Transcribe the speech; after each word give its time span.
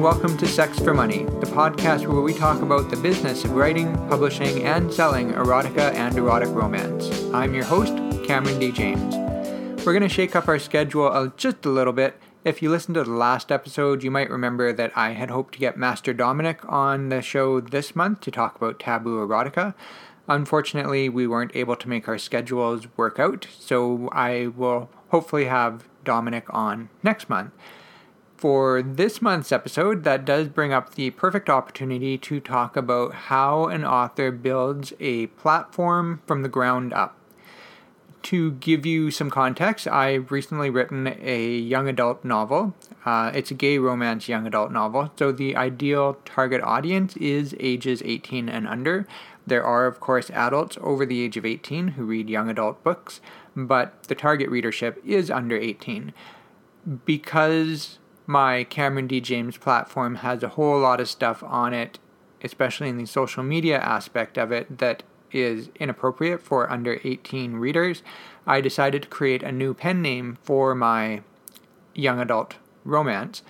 welcome 0.00 0.34
to 0.38 0.46
Sex 0.46 0.78
for 0.78 0.94
Money, 0.94 1.24
the 1.24 1.46
podcast 1.46 2.06
where 2.06 2.22
we 2.22 2.32
talk 2.32 2.62
about 2.62 2.88
the 2.88 2.96
business 2.96 3.44
of 3.44 3.50
writing, 3.50 3.92
publishing, 4.08 4.64
and 4.64 4.90
selling 4.90 5.32
erotica 5.34 5.92
and 5.92 6.16
erotic 6.16 6.48
romance. 6.48 7.10
I'm 7.34 7.52
your 7.52 7.64
host, 7.64 7.94
Cameron 8.24 8.58
D. 8.58 8.72
James. 8.72 9.14
We're 9.84 9.92
going 9.92 10.00
to 10.00 10.08
shake 10.08 10.34
up 10.34 10.48
our 10.48 10.58
schedule 10.58 11.30
just 11.36 11.66
a 11.66 11.68
little 11.68 11.92
bit. 11.92 12.18
If 12.46 12.62
you 12.62 12.70
listened 12.70 12.94
to 12.94 13.04
the 13.04 13.10
last 13.10 13.52
episode, 13.52 14.02
you 14.02 14.10
might 14.10 14.30
remember 14.30 14.72
that 14.72 14.96
I 14.96 15.10
had 15.10 15.28
hoped 15.28 15.52
to 15.54 15.60
get 15.60 15.76
Master 15.76 16.14
Dominic 16.14 16.60
on 16.66 17.10
the 17.10 17.20
show 17.20 17.60
this 17.60 17.94
month 17.94 18.22
to 18.22 18.30
talk 18.30 18.56
about 18.56 18.80
taboo 18.80 19.18
erotica. 19.18 19.74
Unfortunately, 20.28 21.10
we 21.10 21.26
weren't 21.26 21.54
able 21.54 21.76
to 21.76 21.88
make 21.90 22.08
our 22.08 22.16
schedules 22.16 22.86
work 22.96 23.18
out, 23.18 23.48
so 23.58 24.08
I 24.12 24.46
will 24.56 24.88
hopefully 25.10 25.44
have 25.44 25.86
Dominic 26.04 26.46
on 26.48 26.88
next 27.02 27.28
month. 27.28 27.52
For 28.40 28.80
this 28.80 29.20
month's 29.20 29.52
episode, 29.52 30.02
that 30.04 30.24
does 30.24 30.48
bring 30.48 30.72
up 30.72 30.94
the 30.94 31.10
perfect 31.10 31.50
opportunity 31.50 32.16
to 32.16 32.40
talk 32.40 32.74
about 32.74 33.12
how 33.12 33.66
an 33.66 33.84
author 33.84 34.30
builds 34.30 34.94
a 34.98 35.26
platform 35.26 36.22
from 36.26 36.40
the 36.40 36.48
ground 36.48 36.94
up. 36.94 37.18
To 38.22 38.52
give 38.52 38.86
you 38.86 39.10
some 39.10 39.28
context, 39.28 39.86
I've 39.86 40.32
recently 40.32 40.70
written 40.70 41.06
a 41.20 41.50
young 41.54 41.86
adult 41.86 42.24
novel. 42.24 42.74
Uh, 43.04 43.30
it's 43.34 43.50
a 43.50 43.54
gay 43.54 43.76
romance 43.76 44.26
young 44.26 44.46
adult 44.46 44.72
novel, 44.72 45.12
so 45.18 45.32
the 45.32 45.54
ideal 45.54 46.16
target 46.24 46.62
audience 46.62 47.18
is 47.18 47.54
ages 47.60 48.00
18 48.06 48.48
and 48.48 48.66
under. 48.66 49.06
There 49.46 49.64
are, 49.64 49.84
of 49.84 50.00
course, 50.00 50.30
adults 50.30 50.78
over 50.80 51.04
the 51.04 51.20
age 51.20 51.36
of 51.36 51.44
18 51.44 51.88
who 51.88 52.06
read 52.06 52.30
young 52.30 52.48
adult 52.48 52.82
books, 52.82 53.20
but 53.54 54.04
the 54.04 54.14
target 54.14 54.48
readership 54.48 54.98
is 55.04 55.30
under 55.30 55.58
18. 55.58 56.14
Because 57.04 57.98
my 58.30 58.62
Cameron 58.62 59.08
D. 59.08 59.20
James 59.20 59.56
platform 59.56 60.14
has 60.16 60.44
a 60.44 60.50
whole 60.50 60.78
lot 60.78 61.00
of 61.00 61.08
stuff 61.08 61.42
on 61.42 61.74
it, 61.74 61.98
especially 62.44 62.88
in 62.88 62.96
the 62.96 63.04
social 63.04 63.42
media 63.42 63.76
aspect 63.80 64.38
of 64.38 64.52
it, 64.52 64.78
that 64.78 65.02
is 65.32 65.68
inappropriate 65.80 66.40
for 66.40 66.70
under 66.70 67.00
18 67.02 67.54
readers. 67.54 68.04
I 68.46 68.60
decided 68.60 69.02
to 69.02 69.08
create 69.08 69.42
a 69.42 69.50
new 69.50 69.74
pen 69.74 70.00
name 70.00 70.38
for 70.44 70.76
my 70.76 71.22
young 71.92 72.20
adult 72.20 72.54
romance. 72.84 73.42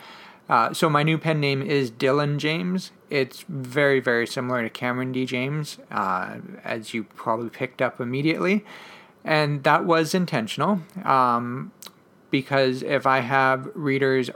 Uh, 0.48 0.72
so 0.72 0.88
my 0.88 1.02
new 1.02 1.18
pen 1.18 1.40
name 1.40 1.60
is 1.60 1.90
Dylan 1.90 2.38
James. 2.38 2.90
It's 3.10 3.44
very, 3.50 4.00
very 4.00 4.26
similar 4.26 4.62
to 4.62 4.70
Cameron 4.70 5.12
D. 5.12 5.26
James, 5.26 5.76
uh, 5.90 6.38
as 6.64 6.94
you 6.94 7.04
probably 7.04 7.50
picked 7.50 7.82
up 7.82 8.00
immediately. 8.00 8.64
And 9.24 9.62
that 9.64 9.84
was 9.84 10.14
intentional 10.14 10.80
um, 11.04 11.70
because 12.30 12.82
if 12.82 13.06
I 13.06 13.20
have 13.20 13.68
readers 13.74 14.30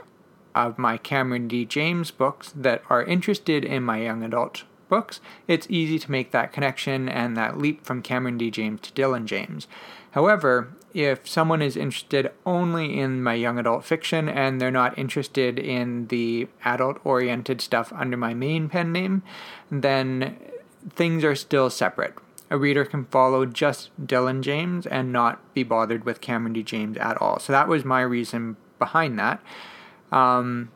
of 0.55 0.79
my 0.79 0.97
Cameron 0.97 1.47
D. 1.47 1.65
James 1.65 2.09
books 2.09 2.51
that 2.55 2.81
are 2.89 3.03
interested 3.03 3.63
in 3.63 3.83
my 3.83 4.01
young 4.01 4.23
adult 4.23 4.63
books, 4.89 5.19
it's 5.47 5.67
easy 5.69 5.99
to 5.99 6.11
make 6.11 6.31
that 6.31 6.53
connection 6.53 7.09
and 7.09 7.35
that 7.35 7.57
leap 7.57 7.85
from 7.85 8.01
Cameron 8.01 8.37
D. 8.37 8.49
James 8.49 8.81
to 8.81 8.93
Dylan 8.93 9.25
James. 9.25 9.67
However, 10.11 10.69
if 10.93 11.27
someone 11.27 11.61
is 11.61 11.75
interested 11.75 12.31
only 12.45 12.97
in 12.97 13.21
my 13.21 13.33
young 13.33 13.59
adult 13.59 13.83
fiction 13.83 14.29
and 14.29 14.61
they're 14.61 14.71
not 14.71 14.97
interested 14.97 15.59
in 15.59 16.07
the 16.07 16.47
adult 16.63 16.99
oriented 17.03 17.59
stuff 17.59 17.91
under 17.91 18.15
my 18.15 18.33
main 18.33 18.69
pen 18.69 18.93
name, 18.93 19.21
then 19.69 20.37
things 20.89 21.23
are 21.25 21.35
still 21.35 21.69
separate. 21.69 22.13
A 22.49 22.57
reader 22.57 22.85
can 22.85 23.05
follow 23.05 23.45
just 23.45 23.89
Dylan 24.01 24.41
James 24.41 24.85
and 24.85 25.11
not 25.11 25.53
be 25.53 25.63
bothered 25.63 26.05
with 26.05 26.21
Cameron 26.21 26.53
D. 26.53 26.63
James 26.63 26.95
at 26.97 27.21
all. 27.21 27.39
So 27.39 27.51
that 27.51 27.67
was 27.67 27.83
my 27.83 28.01
reason 28.01 28.55
behind 28.79 29.19
that. 29.19 29.41
Um, 30.15 30.71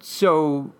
so 0.00 0.72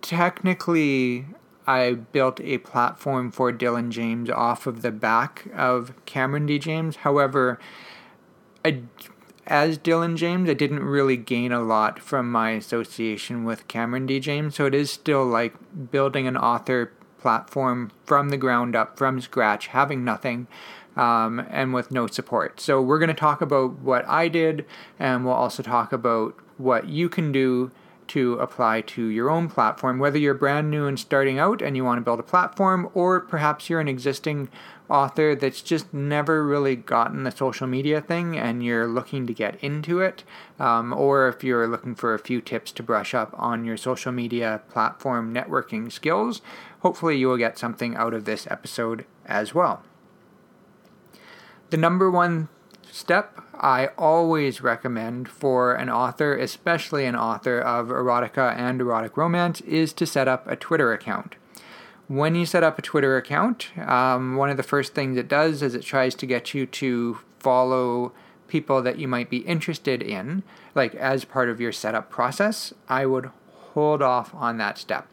technically, 0.00 1.26
I 1.66 1.92
built 1.92 2.40
a 2.40 2.58
platform 2.58 3.30
for 3.30 3.52
Dylan 3.52 3.90
James 3.90 4.30
off 4.30 4.66
of 4.66 4.80
the 4.80 4.90
back 4.90 5.46
of 5.54 5.92
Cameron 6.06 6.46
D. 6.46 6.58
James. 6.58 6.96
However, 6.96 7.60
I, 8.64 8.80
as 9.46 9.78
Dylan 9.78 10.16
James, 10.16 10.48
I 10.48 10.54
didn't 10.54 10.82
really 10.82 11.18
gain 11.18 11.52
a 11.52 11.62
lot 11.62 12.00
from 12.00 12.32
my 12.32 12.52
association 12.52 13.44
with 13.44 13.68
Cameron 13.68 14.06
D. 14.06 14.18
James. 14.18 14.54
So 14.54 14.64
it 14.64 14.74
is 14.74 14.90
still 14.90 15.26
like 15.26 15.54
building 15.90 16.26
an 16.26 16.38
author 16.38 16.92
platform 17.20 17.90
from 18.06 18.30
the 18.30 18.36
ground 18.38 18.74
up, 18.74 18.96
from 18.96 19.20
scratch, 19.20 19.66
having 19.68 20.04
nothing 20.04 20.46
um, 20.96 21.46
and 21.50 21.74
with 21.74 21.90
no 21.90 22.06
support. 22.06 22.60
So, 22.60 22.80
we're 22.80 22.98
going 22.98 23.08
to 23.08 23.14
talk 23.14 23.40
about 23.40 23.78
what 23.80 24.06
I 24.08 24.28
did, 24.28 24.64
and 24.98 25.24
we'll 25.24 25.34
also 25.34 25.62
talk 25.62 25.92
about 25.92 26.34
what 26.58 26.88
you 26.88 27.08
can 27.08 27.32
do 27.32 27.70
to 28.08 28.34
apply 28.34 28.80
to 28.80 29.06
your 29.06 29.30
own 29.30 29.48
platform, 29.48 29.98
whether 29.98 30.18
you're 30.18 30.34
brand 30.34 30.70
new 30.70 30.86
and 30.86 30.98
starting 30.98 31.38
out 31.38 31.60
and 31.60 31.76
you 31.76 31.84
want 31.84 31.98
to 31.98 32.04
build 32.04 32.20
a 32.20 32.22
platform, 32.22 32.88
or 32.94 33.20
perhaps 33.20 33.68
you're 33.68 33.80
an 33.80 33.88
existing 33.88 34.48
author 34.88 35.34
that's 35.34 35.60
just 35.60 35.92
never 35.92 36.46
really 36.46 36.76
gotten 36.76 37.24
the 37.24 37.30
social 37.32 37.66
media 37.66 38.00
thing 38.00 38.38
and 38.38 38.64
you're 38.64 38.86
looking 38.86 39.26
to 39.26 39.34
get 39.34 39.56
into 39.62 40.00
it, 40.00 40.22
um, 40.60 40.92
or 40.92 41.28
if 41.28 41.42
you're 41.42 41.66
looking 41.66 41.94
for 41.94 42.14
a 42.14 42.18
few 42.18 42.40
tips 42.40 42.70
to 42.70 42.82
brush 42.82 43.12
up 43.12 43.34
on 43.36 43.64
your 43.64 43.76
social 43.76 44.12
media 44.12 44.62
platform 44.68 45.34
networking 45.34 45.90
skills, 45.90 46.40
hopefully 46.80 47.16
you 47.16 47.26
will 47.26 47.36
get 47.36 47.58
something 47.58 47.96
out 47.96 48.14
of 48.14 48.24
this 48.24 48.46
episode 48.48 49.04
as 49.24 49.52
well. 49.52 49.82
The 51.70 51.76
number 51.76 52.08
one 52.08 52.48
step 52.92 53.40
I 53.60 53.88
always 53.98 54.60
recommend 54.60 55.28
for 55.28 55.74
an 55.74 55.88
author, 55.88 56.36
especially 56.36 57.06
an 57.06 57.16
author 57.16 57.58
of 57.58 57.88
erotica 57.88 58.56
and 58.56 58.80
erotic 58.80 59.16
romance, 59.16 59.60
is 59.62 59.92
to 59.94 60.06
set 60.06 60.28
up 60.28 60.46
a 60.46 60.56
Twitter 60.56 60.92
account. 60.92 61.36
When 62.08 62.34
you 62.34 62.46
set 62.46 62.62
up 62.62 62.78
a 62.78 62.82
Twitter 62.82 63.16
account, 63.16 63.70
um, 63.78 64.36
one 64.36 64.50
of 64.50 64.56
the 64.56 64.62
first 64.62 64.94
things 64.94 65.16
it 65.18 65.28
does 65.28 65.62
is 65.62 65.74
it 65.74 65.82
tries 65.82 66.14
to 66.16 66.26
get 66.26 66.54
you 66.54 66.66
to 66.66 67.18
follow 67.38 68.12
people 68.46 68.80
that 68.82 68.98
you 68.98 69.08
might 69.08 69.28
be 69.28 69.38
interested 69.38 70.02
in, 70.02 70.44
like 70.74 70.94
as 70.94 71.24
part 71.24 71.48
of 71.48 71.60
your 71.60 71.72
setup 71.72 72.10
process. 72.10 72.72
I 72.88 73.06
would 73.06 73.30
hold 73.72 74.02
off 74.02 74.34
on 74.34 74.58
that 74.58 74.78
step. 74.78 75.08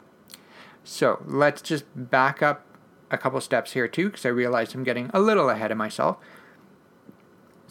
So 0.83 1.23
let's 1.25 1.61
just 1.61 1.85
back 1.95 2.43
up 2.43 2.65
a 3.09 3.17
couple 3.17 3.41
steps 3.41 3.73
here 3.73 3.87
too, 3.87 4.09
because 4.09 4.25
I 4.25 4.29
realize 4.29 4.73
I'm 4.73 4.83
getting 4.83 5.09
a 5.13 5.19
little 5.19 5.49
ahead 5.49 5.71
of 5.71 5.77
myself. 5.77 6.17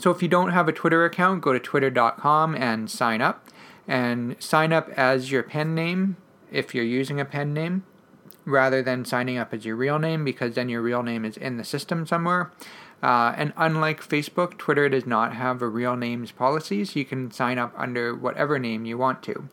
So 0.03 0.11
if 0.11 0.21
you 0.21 0.27
don't 0.27 0.51
have 0.51 0.67
a 0.67 0.73
Twitter 0.73 1.05
account, 1.05 1.43
go 1.43 1.53
to 1.53 1.61
twitter.com 1.61 2.57
and 2.57 2.91
sign 2.91 3.21
up. 3.21 3.47
And 3.87 4.35
sign 4.43 4.73
up 4.73 4.89
as 4.97 5.31
your 5.31 5.45
pen 5.45 5.77
name 5.77 6.17
if 6.51 6.75
you're 6.75 6.83
using 6.83 7.21
a 7.21 7.25
pen 7.25 7.55
name 7.55 7.85
rather 8.45 8.83
than 8.83 9.05
signing 9.05 9.39
up 9.39 9.55
as 9.55 9.65
your 9.65 9.77
real 9.77 10.01
name 10.01 10.25
because 10.25 10.57
then 10.57 10.69
your 10.69 10.83
real 10.83 11.05
name 11.05 11.25
is 11.25 11.37
in 11.37 11.57
the 11.57 11.63
system 11.63 12.05
somewhere. 12.05 12.51
Uh, 13.01 13.33
and 13.37 13.53
unlike 13.57 14.01
Facebook, 14.01 14.59
Twitter 14.59 14.89
does 14.89 15.07
not 15.07 15.37
have 15.37 15.63
a 15.63 15.69
real 15.69 15.95
names 15.95 16.33
policy, 16.33 16.85
so 16.85 16.99
you 16.99 17.05
can 17.05 17.31
sign 17.31 17.57
up 17.57 17.73
under 17.77 18.13
whatever 18.13 18.59
name 18.59 18.85
you 18.85 18.99
want 18.99 19.23
to. 19.23 19.49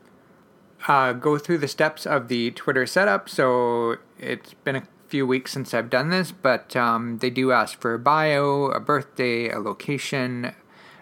Uh, 0.88 1.14
go 1.14 1.38
through 1.38 1.60
the 1.60 1.68
steps 1.68 2.08
of 2.08 2.28
the 2.28 2.50
Twitter 2.52 2.88
setup. 2.88 3.30
So 3.30 3.98
it's 4.18 4.56
been 4.56 4.78
a 4.78 4.84
few 5.10 5.26
weeks 5.26 5.52
since 5.52 5.74
I've 5.74 5.90
done 5.90 6.10
this, 6.10 6.32
but 6.32 6.76
um, 6.76 7.18
they 7.18 7.30
do 7.30 7.52
ask 7.52 7.80
for 7.82 7.94
a 7.94 8.00
bio, 8.00 8.66
a 8.66 8.80
birthday, 8.80 9.50
a 9.50 9.60
location, 9.60 10.54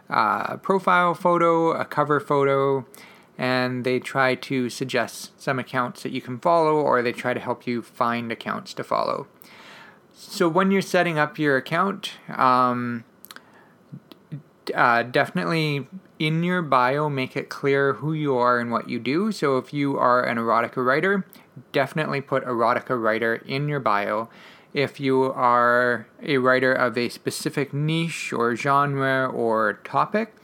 uh, 0.10 0.46
a 0.48 0.58
profile 0.58 1.14
photo, 1.14 1.72
a 1.72 1.84
cover 1.84 2.20
photo, 2.20 2.86
and 3.38 3.84
they 3.84 4.00
try 4.00 4.34
to 4.36 4.70
suggest 4.70 5.40
some 5.40 5.60
accounts 5.60 6.04
that 6.04 6.12
you 6.12 6.22
can 6.22 6.40
follow 6.40 6.76
or 6.78 7.02
they 7.02 7.12
try 7.12 7.34
to 7.34 7.40
help 7.40 7.68
you 7.68 7.82
find 7.82 8.32
accounts 8.32 8.74
to 8.76 8.84
follow. 8.84 9.28
So 10.14 10.48
when 10.50 10.72
you're 10.72 10.82
setting 10.82 11.20
up 11.20 11.38
your 11.38 11.58
account, 11.58 12.14
um, 12.30 13.04
uh, 14.74 15.04
definitely 15.04 15.88
in 16.20 16.44
your 16.44 16.62
bio 16.62 17.10
make 17.10 17.36
it 17.36 17.50
clear 17.50 17.94
who 17.94 18.14
you 18.14 18.36
are 18.38 18.60
and 18.60 18.72
what 18.72 18.90
you 18.90 19.00
do. 19.00 19.32
So 19.32 19.58
if 19.58 19.74
you 19.74 19.98
are 19.98 20.24
an 20.24 20.38
erotica 20.38 20.84
writer, 20.86 21.26
definitely 21.72 22.22
put 22.22 22.46
erotica 22.46 23.02
writer 23.02 23.36
in 23.36 23.68
your 23.68 23.80
bio. 23.80 24.30
If 24.74 25.00
you 25.00 25.24
are 25.24 26.08
a 26.22 26.38
writer 26.38 26.74
of 26.74 26.98
a 26.98 27.10
specific 27.10 27.74
niche 27.74 28.34
or 28.34 28.56
genre 28.56 29.28
or 29.28 29.80
topic, 29.84 30.36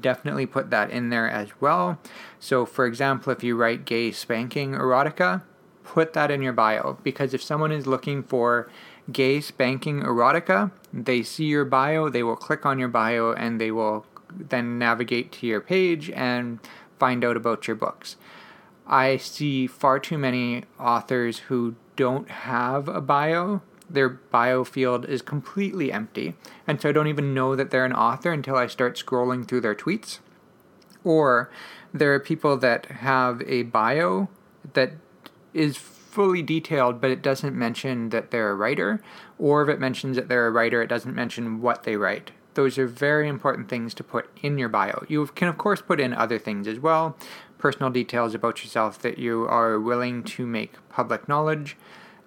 definitely 0.00 0.46
put 0.46 0.70
that 0.70 0.90
in 0.90 1.10
there 1.10 1.28
as 1.28 1.48
well. 1.60 1.98
So, 2.38 2.64
for 2.66 2.86
example, 2.86 3.32
if 3.32 3.42
you 3.42 3.56
write 3.56 3.84
gay 3.84 4.12
spanking 4.12 4.72
erotica, 4.72 5.42
put 5.82 6.12
that 6.12 6.30
in 6.30 6.42
your 6.42 6.52
bio 6.52 6.98
because 7.02 7.34
if 7.34 7.42
someone 7.42 7.72
is 7.72 7.86
looking 7.86 8.22
for 8.22 8.70
gay 9.10 9.40
spanking 9.40 10.02
erotica, 10.02 10.70
they 10.92 11.22
see 11.22 11.46
your 11.46 11.64
bio, 11.64 12.08
they 12.08 12.22
will 12.22 12.36
click 12.36 12.64
on 12.64 12.78
your 12.78 12.88
bio, 12.88 13.32
and 13.32 13.60
they 13.60 13.70
will 13.70 14.06
then 14.36 14.78
navigate 14.78 15.32
to 15.32 15.46
your 15.46 15.60
page 15.60 16.10
and 16.10 16.60
find 16.98 17.24
out 17.24 17.36
about 17.36 17.66
your 17.66 17.76
books. 17.76 18.16
I 18.86 19.16
see 19.16 19.66
far 19.66 19.98
too 19.98 20.18
many 20.18 20.64
authors 20.78 21.38
who 21.38 21.76
don't 21.96 22.28
have 22.28 22.88
a 22.88 23.00
bio. 23.00 23.62
Their 23.88 24.08
bio 24.08 24.64
field 24.64 25.04
is 25.04 25.22
completely 25.22 25.92
empty. 25.92 26.34
And 26.66 26.80
so 26.80 26.88
I 26.88 26.92
don't 26.92 27.06
even 27.06 27.34
know 27.34 27.56
that 27.56 27.70
they're 27.70 27.84
an 27.84 27.92
author 27.92 28.32
until 28.32 28.56
I 28.56 28.66
start 28.66 28.96
scrolling 28.96 29.46
through 29.46 29.60
their 29.62 29.74
tweets. 29.74 30.18
Or 31.04 31.50
there 31.92 32.12
are 32.14 32.20
people 32.20 32.56
that 32.58 32.86
have 32.86 33.42
a 33.46 33.62
bio 33.62 34.28
that 34.74 34.92
is 35.54 35.76
fully 35.76 36.42
detailed, 36.42 37.00
but 37.00 37.10
it 37.10 37.22
doesn't 37.22 37.54
mention 37.54 38.10
that 38.10 38.30
they're 38.30 38.50
a 38.50 38.54
writer, 38.54 39.00
or 39.38 39.62
if 39.62 39.68
it 39.68 39.80
mentions 39.80 40.16
that 40.16 40.28
they're 40.28 40.46
a 40.46 40.50
writer, 40.50 40.82
it 40.82 40.88
doesn't 40.88 41.14
mention 41.14 41.60
what 41.60 41.84
they 41.84 41.96
write. 41.96 42.32
Those 42.54 42.78
are 42.78 42.86
very 42.86 43.28
important 43.28 43.68
things 43.68 43.94
to 43.94 44.04
put 44.04 44.28
in 44.42 44.58
your 44.58 44.68
bio. 44.68 45.04
You 45.08 45.26
can, 45.26 45.48
of 45.48 45.58
course, 45.58 45.80
put 45.80 46.00
in 46.00 46.12
other 46.12 46.38
things 46.38 46.66
as 46.66 46.78
well, 46.78 47.16
personal 47.58 47.90
details 47.90 48.34
about 48.34 48.62
yourself 48.62 48.98
that 49.00 49.18
you 49.18 49.46
are 49.46 49.78
willing 49.78 50.22
to 50.24 50.46
make 50.46 50.74
public 50.88 51.28
knowledge. 51.28 51.76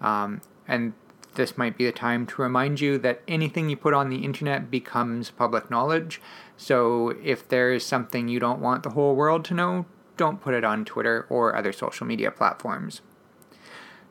Um, 0.02 0.42
and 0.68 0.94
this 1.36 1.58
might 1.58 1.78
be 1.78 1.88
a 1.88 1.92
time 1.92 2.26
to 2.28 2.42
remind 2.42 2.80
you 2.80 2.98
that 3.00 3.22
anything 3.28 3.70
you 3.70 3.76
put 3.76 3.94
on 3.94 4.10
the 4.10 4.24
internet 4.24 4.70
becomes 4.70 5.32
public 5.32 5.70
knowledge. 5.70 6.22
So 6.58 7.16
if 7.24 7.48
there 7.48 7.74
is 7.74 7.86
something 7.86 8.28
you 8.28 8.40
don't 8.40 8.60
want 8.60 8.84
the 8.84 8.92
whole 8.92 9.16
world 9.16 9.44
to 9.46 9.54
know, 9.54 9.86
don't 10.16 10.40
put 10.40 10.54
it 10.54 10.64
on 10.64 10.86
Twitter 10.86 11.26
or 11.30 11.56
other 11.56 11.74
social 11.74 12.06
media 12.06 12.32
platforms. 12.32 13.02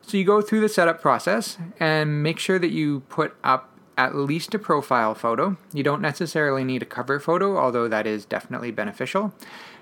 So 0.01 0.17
you 0.17 0.25
go 0.25 0.41
through 0.41 0.59
the 0.59 0.69
setup 0.69 1.01
process 1.01 1.57
and 1.79 2.21
make 2.21 2.37
sure 2.39 2.59
that 2.59 2.71
you 2.71 3.01
put 3.01 3.35
up 3.43 3.72
at 3.97 4.15
least 4.15 4.53
a 4.53 4.59
profile 4.59 5.13
photo. 5.13 5.57
You 5.73 5.83
don't 5.83 6.01
necessarily 6.01 6.63
need 6.63 6.81
a 6.81 6.85
cover 6.85 7.19
photo, 7.19 7.57
although 7.57 7.87
that 7.87 8.07
is 8.07 8.25
definitely 8.25 8.71
beneficial. 8.71 9.33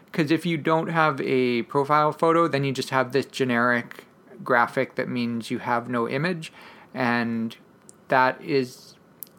Because 0.06 0.32
if 0.32 0.46
you 0.46 0.58
don't 0.58 0.88
have 0.88 1.22
a 1.22 1.64
profile 1.64 2.12
photo, 2.12 2.48
then 2.48 2.64
you 2.64 2.74
just 2.74 2.90
have 2.90 3.14
this 3.14 3.26
generic 3.26 4.06
graphic 4.44 4.96
that 4.96 5.08
means 5.08 5.52
you 5.52 5.60
have 5.60 5.90
no 5.90 6.10
image, 6.10 6.52
and 6.94 7.56
that 8.10 8.42
is 8.42 8.96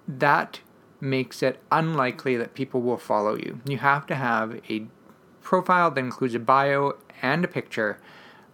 that 0.08 0.60
makes 1.00 1.42
it 1.42 1.60
unlikely 1.70 2.36
that 2.36 2.54
people 2.54 2.80
will 2.80 2.96
follow 2.96 3.34
you. 3.34 3.60
You 3.66 3.78
have 3.78 4.06
to 4.06 4.14
have 4.14 4.60
a 4.70 4.86
profile 5.42 5.90
that 5.90 6.00
includes 6.00 6.34
a 6.34 6.38
bio 6.38 6.94
and 7.20 7.44
a 7.44 7.48
picture, 7.48 7.98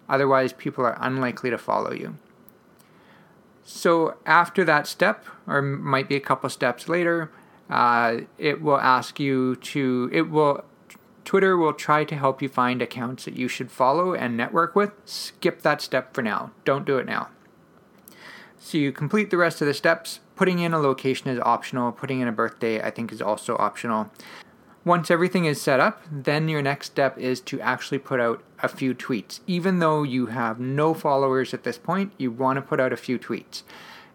otherwise, 0.09 0.53
people 0.53 0.85
are 0.85 0.97
unlikely 1.01 1.51
to 1.51 1.59
follow 1.59 1.93
you. 1.93 2.17
So, 3.71 4.17
after 4.25 4.65
that 4.65 4.87
step, 4.87 5.27
or 5.47 5.61
might 5.61 6.09
be 6.09 6.17
a 6.17 6.21
couple 6.21 6.49
steps 6.49 6.89
later, 6.89 7.31
uh, 7.69 8.21
it 8.39 8.63
will 8.63 8.79
ask 8.79 9.21
you 9.21 9.57
to, 9.57 10.09
it 10.11 10.31
will, 10.31 10.65
Twitter 11.27 11.55
will 11.55 11.75
try 11.75 12.05
to 12.05 12.17
help 12.17 12.41
you 12.41 12.49
find 12.49 12.81
accounts 12.81 13.27
that 13.27 13.37
you 13.37 13.47
should 13.47 13.71
follow 13.71 14.15
and 14.15 14.39
network 14.39 14.75
with. 14.75 14.93
Skip 15.05 15.61
that 15.61 15.83
step 15.83 16.15
for 16.15 16.23
now. 16.23 16.51
Don't 16.65 16.87
do 16.87 16.97
it 16.97 17.05
now. 17.05 17.29
So, 18.59 18.79
you 18.79 18.91
complete 18.91 19.29
the 19.29 19.37
rest 19.37 19.61
of 19.61 19.67
the 19.67 19.75
steps. 19.75 20.21
Putting 20.35 20.61
in 20.61 20.73
a 20.73 20.79
location 20.79 21.29
is 21.29 21.39
optional, 21.41 21.93
putting 21.93 22.21
in 22.21 22.27
a 22.27 22.33
birthday, 22.33 22.81
I 22.81 22.91
think, 22.91 23.13
is 23.13 23.21
also 23.21 23.55
optional. 23.59 24.11
Once 24.83 25.11
everything 25.11 25.45
is 25.45 25.61
set 25.61 25.79
up, 25.79 26.01
then 26.11 26.49
your 26.49 26.63
next 26.63 26.87
step 26.87 27.19
is 27.19 27.39
to 27.43 27.61
actually 27.61 27.99
put 27.99 28.19
out 28.19 28.43
a 28.63 28.69
few 28.69 28.95
tweets. 28.95 29.41
Even 29.47 29.79
though 29.79 30.03
you 30.03 30.27
have 30.27 30.59
no 30.59 30.95
followers 30.95 31.55
at 31.55 31.65
this 31.65 31.79
point, 31.79 32.13
you 32.19 32.31
want 32.31 32.57
to 32.57 32.63
put 32.63 32.81
out 32.81 32.93
a 32.93 32.97
few 32.97 33.19
tweets. 33.19 33.63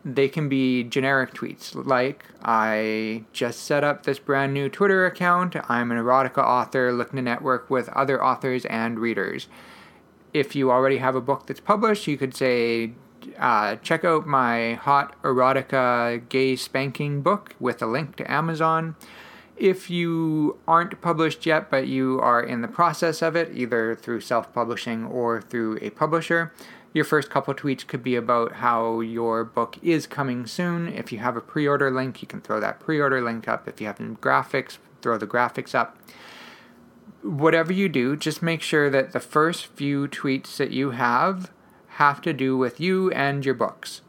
They 0.06 0.28
can 0.28 0.50
be 0.50 0.84
generic 0.84 1.34
tweets 1.34 1.74
like, 1.74 2.26
I 2.44 3.24
just 3.32 3.64
set 3.64 3.86
up 3.86 4.04
this 4.04 4.20
brand 4.20 4.54
new 4.54 4.68
Twitter 4.68 5.06
account. 5.06 5.56
I'm 5.70 5.92
an 5.92 5.98
erotica 5.98 6.44
author 6.44 6.92
looking 6.92 7.16
to 7.18 7.22
network 7.22 7.70
with 7.70 7.88
other 7.90 8.22
authors 8.22 8.66
and 8.66 9.00
readers. 9.00 9.48
If 10.34 10.56
you 10.56 10.72
already 10.72 10.98
have 10.98 11.16
a 11.16 11.22
book 11.22 11.48
that's 11.48 11.62
published, 11.62 12.08
you 12.08 12.18
could 12.18 12.36
say, 12.36 12.92
uh, 13.40 13.78
check 13.78 14.04
out 14.04 14.28
my 14.28 14.74
hot 14.74 15.16
erotica 15.22 16.28
gay 16.28 16.58
spanking 16.58 17.22
book 17.22 17.56
with 17.60 17.82
a 17.82 17.88
link 17.88 18.18
to 18.18 18.30
Amazon 18.30 18.96
if 19.58 19.90
you 19.90 20.58
aren't 20.68 21.00
published 21.02 21.46
yet, 21.46 21.70
but 21.70 21.88
you 21.88 22.20
are 22.22 22.42
in 22.42 22.62
the 22.62 22.68
process 22.68 23.22
of 23.22 23.36
it, 23.36 23.52
either 23.54 23.96
through 23.96 24.22
self 24.22 24.54
publishing 24.54 25.06
or 25.06 25.42
through 25.42 25.78
a 25.82 25.90
publisher, 25.92 26.52
your 26.94 27.06
first 27.06 27.30
couple 27.30 27.54
tweets 27.54 27.86
could 27.86 28.04
be 28.04 28.16
about 28.16 28.54
how 28.54 29.00
your 29.00 29.44
book 29.44 29.78
is 29.82 30.06
coming 30.06 30.46
soon. 30.46 30.88
If 30.88 31.12
you 31.12 31.20
have 31.20 31.36
a 31.36 31.42
pre 31.42 31.68
order 31.68 31.90
link, 31.90 32.22
you 32.22 32.28
can 32.28 32.42
throw 32.42 32.60
that 32.60 32.80
pre 32.80 33.00
order 33.00 33.22
link 33.22 33.48
up. 33.48 33.68
If 33.68 33.82
you 33.82 33.88
have 33.88 33.98
graphics, 33.98 34.78
throw 35.02 35.18
the 35.18 35.28
graphics 35.28 35.74
up. 35.74 35.98
Whatever 37.22 37.72
you 37.72 37.90
do, 37.90 38.16
just 38.16 38.42
make 38.42 38.62
sure 38.62 38.90
that 38.90 39.12
the 39.12 39.20
first 39.20 39.68
few 39.68 40.08
tweets 40.08 40.58
that 40.58 40.72
you 40.72 40.92
have 40.92 41.52
have 41.88 42.22
to 42.22 42.34
do 42.34 42.58
with 42.58 42.80
you 42.80 43.12
and 43.12 43.46
your 43.46 43.56
books. 43.56 44.02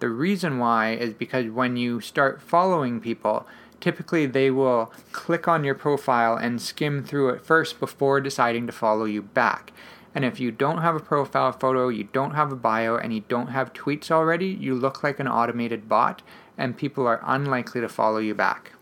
The 0.00 0.08
reason 0.08 0.58
why 0.58 0.92
is 0.92 1.14
because 1.14 1.50
when 1.50 1.76
you 1.76 2.00
start 2.00 2.42
following 2.42 3.00
people, 3.00 3.46
typically 3.80 4.26
they 4.26 4.50
will 4.50 4.92
click 5.12 5.46
on 5.46 5.64
your 5.64 5.74
profile 5.74 6.36
and 6.36 6.60
skim 6.60 7.02
through 7.04 7.30
it 7.30 7.44
first 7.44 7.78
before 7.80 8.20
deciding 8.20 8.66
to 8.66 8.72
follow 8.72 9.04
you 9.04 9.22
back. 9.22 9.72
And 10.14 10.24
if 10.24 10.40
you 10.40 10.50
don't 10.50 10.78
have 10.78 10.96
a 10.96 11.00
profile 11.00 11.52
photo, 11.52 11.88
you 11.88 12.04
don't 12.04 12.34
have 12.34 12.50
a 12.50 12.56
bio, 12.56 12.96
and 12.96 13.12
you 13.12 13.22
don't 13.28 13.48
have 13.48 13.74
tweets 13.74 14.10
already, 14.10 14.46
you 14.46 14.74
look 14.74 15.02
like 15.02 15.20
an 15.20 15.28
automated 15.28 15.90
bot, 15.90 16.22
and 16.56 16.76
people 16.76 17.06
are 17.06 17.20
unlikely 17.22 17.82
to 17.82 17.88
follow 17.88 18.18
you 18.18 18.34
back. 18.34 18.72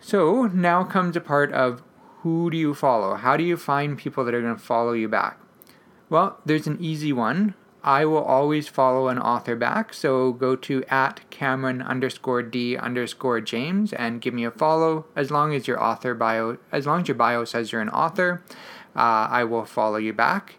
So 0.00 0.46
now 0.48 0.84
comes 0.84 1.16
a 1.16 1.22
part 1.22 1.50
of 1.52 1.82
who 2.18 2.50
do 2.50 2.58
you 2.58 2.74
follow? 2.74 3.14
How 3.14 3.38
do 3.38 3.44
you 3.44 3.56
find 3.56 3.96
people 3.96 4.24
that 4.26 4.34
are 4.34 4.42
going 4.42 4.56
to 4.56 4.60
follow 4.60 4.92
you 4.92 5.08
back? 5.08 5.40
Well, 6.10 6.38
there's 6.44 6.66
an 6.66 6.76
easy 6.78 7.12
one. 7.12 7.54
I 7.84 8.06
will 8.06 8.24
always 8.24 8.66
follow 8.66 9.08
an 9.08 9.18
author 9.18 9.54
back. 9.54 9.92
So 9.92 10.32
go 10.32 10.56
to 10.56 10.82
at 10.88 11.20
Cameron 11.28 11.82
underscore 11.82 12.42
D 12.42 12.78
underscore 12.78 13.42
James 13.42 13.92
and 13.92 14.22
give 14.22 14.32
me 14.32 14.44
a 14.44 14.50
follow. 14.50 15.04
As 15.14 15.30
long 15.30 15.54
as 15.54 15.68
your 15.68 15.80
author 15.80 16.14
bio, 16.14 16.56
as 16.72 16.86
long 16.86 17.02
as 17.02 17.08
your 17.08 17.14
bio 17.14 17.44
says 17.44 17.72
you're 17.72 17.82
an 17.82 17.90
author, 17.90 18.42
uh, 18.96 19.28
I 19.30 19.44
will 19.44 19.66
follow 19.66 19.98
you 19.98 20.14
back. 20.14 20.54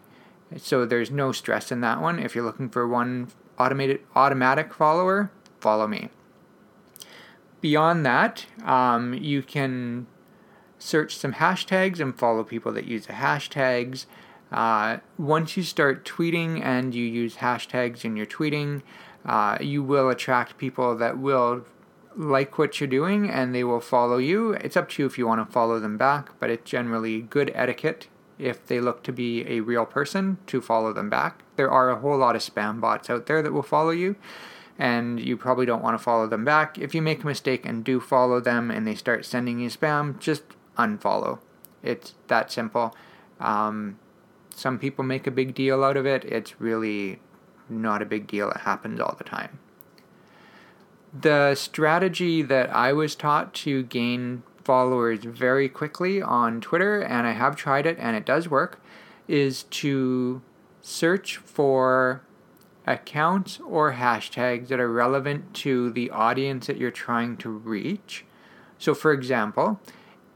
So 0.56 0.86
there's 0.86 1.10
no 1.10 1.32
stress 1.32 1.72
in 1.72 1.80
that 1.80 2.00
one. 2.00 2.20
If 2.20 2.36
you're 2.36 2.44
looking 2.44 2.68
for 2.68 2.86
one 2.86 3.28
automated 3.58 4.00
automatic 4.14 4.72
follower, 4.72 5.32
follow 5.58 5.88
me. 5.88 6.10
Beyond 7.60 8.06
that, 8.06 8.46
um, 8.64 9.14
you 9.14 9.42
can 9.42 10.06
search 10.78 11.16
some 11.16 11.32
hashtags 11.32 11.98
and 11.98 12.16
follow 12.16 12.44
people 12.44 12.70
that 12.72 12.84
use 12.84 13.06
the 13.06 13.14
hashtags. 13.14 14.06
Uh, 14.52 14.98
once 15.18 15.56
you 15.56 15.62
start 15.62 16.04
tweeting 16.04 16.62
and 16.62 16.94
you 16.94 17.04
use 17.04 17.36
hashtags 17.36 18.04
in 18.04 18.16
your 18.16 18.26
tweeting, 18.26 18.82
uh, 19.24 19.58
you 19.60 19.82
will 19.82 20.08
attract 20.08 20.56
people 20.56 20.96
that 20.96 21.18
will 21.18 21.64
like 22.16 22.56
what 22.58 22.80
you're 22.80 22.88
doing 22.88 23.28
and 23.28 23.54
they 23.54 23.64
will 23.64 23.80
follow 23.80 24.18
you. 24.18 24.52
It's 24.52 24.76
up 24.76 24.88
to 24.90 25.02
you 25.02 25.06
if 25.06 25.18
you 25.18 25.26
want 25.26 25.46
to 25.46 25.52
follow 25.52 25.78
them 25.80 25.98
back, 25.98 26.30
but 26.38 26.50
it's 26.50 26.68
generally 26.68 27.22
good 27.22 27.50
etiquette 27.54 28.08
if 28.38 28.66
they 28.66 28.80
look 28.80 29.02
to 29.02 29.12
be 29.12 29.46
a 29.46 29.60
real 29.60 29.84
person 29.84 30.38
to 30.46 30.60
follow 30.60 30.92
them 30.92 31.10
back. 31.10 31.42
There 31.56 31.70
are 31.70 31.90
a 31.90 31.98
whole 31.98 32.18
lot 32.18 32.36
of 32.36 32.42
spam 32.42 32.80
bots 32.80 33.10
out 33.10 33.26
there 33.26 33.42
that 33.42 33.52
will 33.52 33.62
follow 33.62 33.90
you, 33.90 34.16
and 34.78 35.18
you 35.18 35.36
probably 35.36 35.66
don't 35.66 35.82
want 35.82 35.98
to 35.98 36.02
follow 36.02 36.26
them 36.26 36.44
back. 36.44 36.78
If 36.78 36.94
you 36.94 37.02
make 37.02 37.22
a 37.22 37.26
mistake 37.26 37.64
and 37.64 37.84
do 37.84 38.00
follow 38.00 38.40
them 38.40 38.70
and 38.70 38.86
they 38.86 38.94
start 38.94 39.24
sending 39.24 39.58
you 39.58 39.70
spam, 39.70 40.18
just 40.18 40.42
unfollow. 40.78 41.38
It's 41.82 42.14
that 42.28 42.52
simple. 42.52 42.94
Um, 43.40 43.98
some 44.56 44.78
people 44.78 45.04
make 45.04 45.26
a 45.26 45.30
big 45.30 45.54
deal 45.54 45.84
out 45.84 45.98
of 45.98 46.06
it. 46.06 46.24
It's 46.24 46.58
really 46.58 47.20
not 47.68 48.00
a 48.00 48.06
big 48.06 48.26
deal. 48.26 48.50
It 48.50 48.62
happens 48.62 48.98
all 49.00 49.14
the 49.18 49.24
time. 49.24 49.58
The 51.12 51.54
strategy 51.54 52.40
that 52.40 52.70
I 52.74 52.94
was 52.94 53.14
taught 53.14 53.52
to 53.54 53.82
gain 53.82 54.44
followers 54.64 55.24
very 55.24 55.68
quickly 55.68 56.22
on 56.22 56.62
Twitter, 56.62 57.02
and 57.02 57.26
I 57.26 57.32
have 57.32 57.54
tried 57.54 57.84
it 57.84 57.98
and 57.98 58.16
it 58.16 58.24
does 58.24 58.48
work, 58.48 58.80
is 59.28 59.64
to 59.64 60.40
search 60.80 61.36
for 61.36 62.22
accounts 62.86 63.60
or 63.60 63.92
hashtags 63.92 64.68
that 64.68 64.80
are 64.80 64.90
relevant 64.90 65.52
to 65.52 65.90
the 65.90 66.08
audience 66.10 66.66
that 66.66 66.78
you're 66.78 66.90
trying 66.90 67.36
to 67.38 67.50
reach. 67.50 68.24
So, 68.78 68.94
for 68.94 69.12
example, 69.12 69.80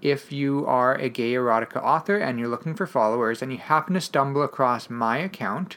if 0.02 0.33
you 0.33 0.66
are 0.66 0.95
a 0.95 1.09
gay 1.09 1.33
erotica 1.33 1.83
author 1.83 2.16
and 2.16 2.38
you're 2.38 2.49
looking 2.49 2.75
for 2.75 2.87
followers 2.87 3.42
and 3.42 3.52
you 3.52 3.59
happen 3.59 3.95
to 3.95 4.00
stumble 4.00 4.42
across 4.42 4.88
my 4.88 5.19
account 5.19 5.76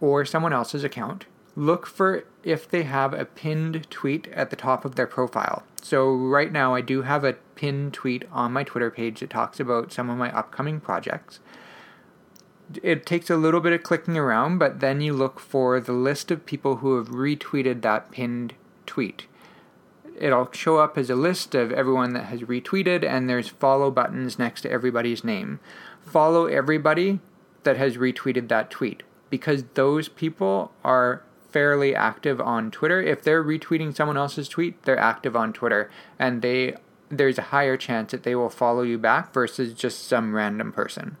or 0.00 0.24
someone 0.24 0.52
else's 0.52 0.82
account, 0.82 1.26
look 1.54 1.86
for 1.86 2.24
if 2.42 2.68
they 2.68 2.82
have 2.82 3.12
a 3.12 3.24
pinned 3.24 3.88
tweet 3.90 4.26
at 4.28 4.50
the 4.50 4.56
top 4.56 4.84
of 4.84 4.96
their 4.96 5.06
profile. 5.06 5.62
So, 5.82 6.12
right 6.12 6.52
now, 6.52 6.74
I 6.74 6.80
do 6.80 7.02
have 7.02 7.24
a 7.24 7.34
pinned 7.54 7.94
tweet 7.94 8.24
on 8.32 8.52
my 8.52 8.64
Twitter 8.64 8.90
page 8.90 9.20
that 9.20 9.30
talks 9.30 9.60
about 9.60 9.92
some 9.92 10.10
of 10.10 10.18
my 10.18 10.34
upcoming 10.36 10.80
projects. 10.80 11.40
It 12.82 13.04
takes 13.04 13.30
a 13.30 13.36
little 13.36 13.60
bit 13.60 13.72
of 13.72 13.82
clicking 13.82 14.16
around, 14.16 14.58
but 14.58 14.80
then 14.80 15.00
you 15.00 15.12
look 15.12 15.40
for 15.40 15.80
the 15.80 15.92
list 15.92 16.30
of 16.30 16.46
people 16.46 16.76
who 16.76 16.96
have 16.96 17.08
retweeted 17.08 17.82
that 17.82 18.10
pinned 18.10 18.54
tweet 18.86 19.26
it'll 20.20 20.50
show 20.52 20.78
up 20.78 20.96
as 20.96 21.10
a 21.10 21.16
list 21.16 21.54
of 21.54 21.72
everyone 21.72 22.12
that 22.12 22.26
has 22.26 22.40
retweeted, 22.42 23.04
and 23.04 23.28
there's 23.28 23.48
follow 23.48 23.90
buttons 23.90 24.38
next 24.38 24.62
to 24.62 24.70
everybody's 24.70 25.24
name. 25.24 25.60
Follow 26.00 26.46
everybody 26.46 27.20
that 27.62 27.76
has 27.76 27.96
retweeted 27.96 28.48
that 28.48 28.70
tweet 28.70 29.02
because 29.28 29.64
those 29.74 30.08
people 30.08 30.72
are 30.84 31.22
fairly 31.50 31.94
active 31.94 32.40
on 32.40 32.70
Twitter. 32.70 33.02
If 33.02 33.22
they're 33.22 33.44
retweeting 33.44 33.94
someone 33.94 34.16
else's 34.16 34.48
tweet, 34.48 34.82
they're 34.84 34.98
active 34.98 35.36
on 35.36 35.52
Twitter 35.52 35.90
and 36.18 36.42
they 36.42 36.76
there's 37.10 37.38
a 37.38 37.42
higher 37.42 37.76
chance 37.76 38.12
that 38.12 38.22
they 38.22 38.36
will 38.36 38.48
follow 38.48 38.82
you 38.82 38.96
back 38.96 39.34
versus 39.34 39.74
just 39.74 40.06
some 40.06 40.32
random 40.32 40.72
person. 40.72 41.16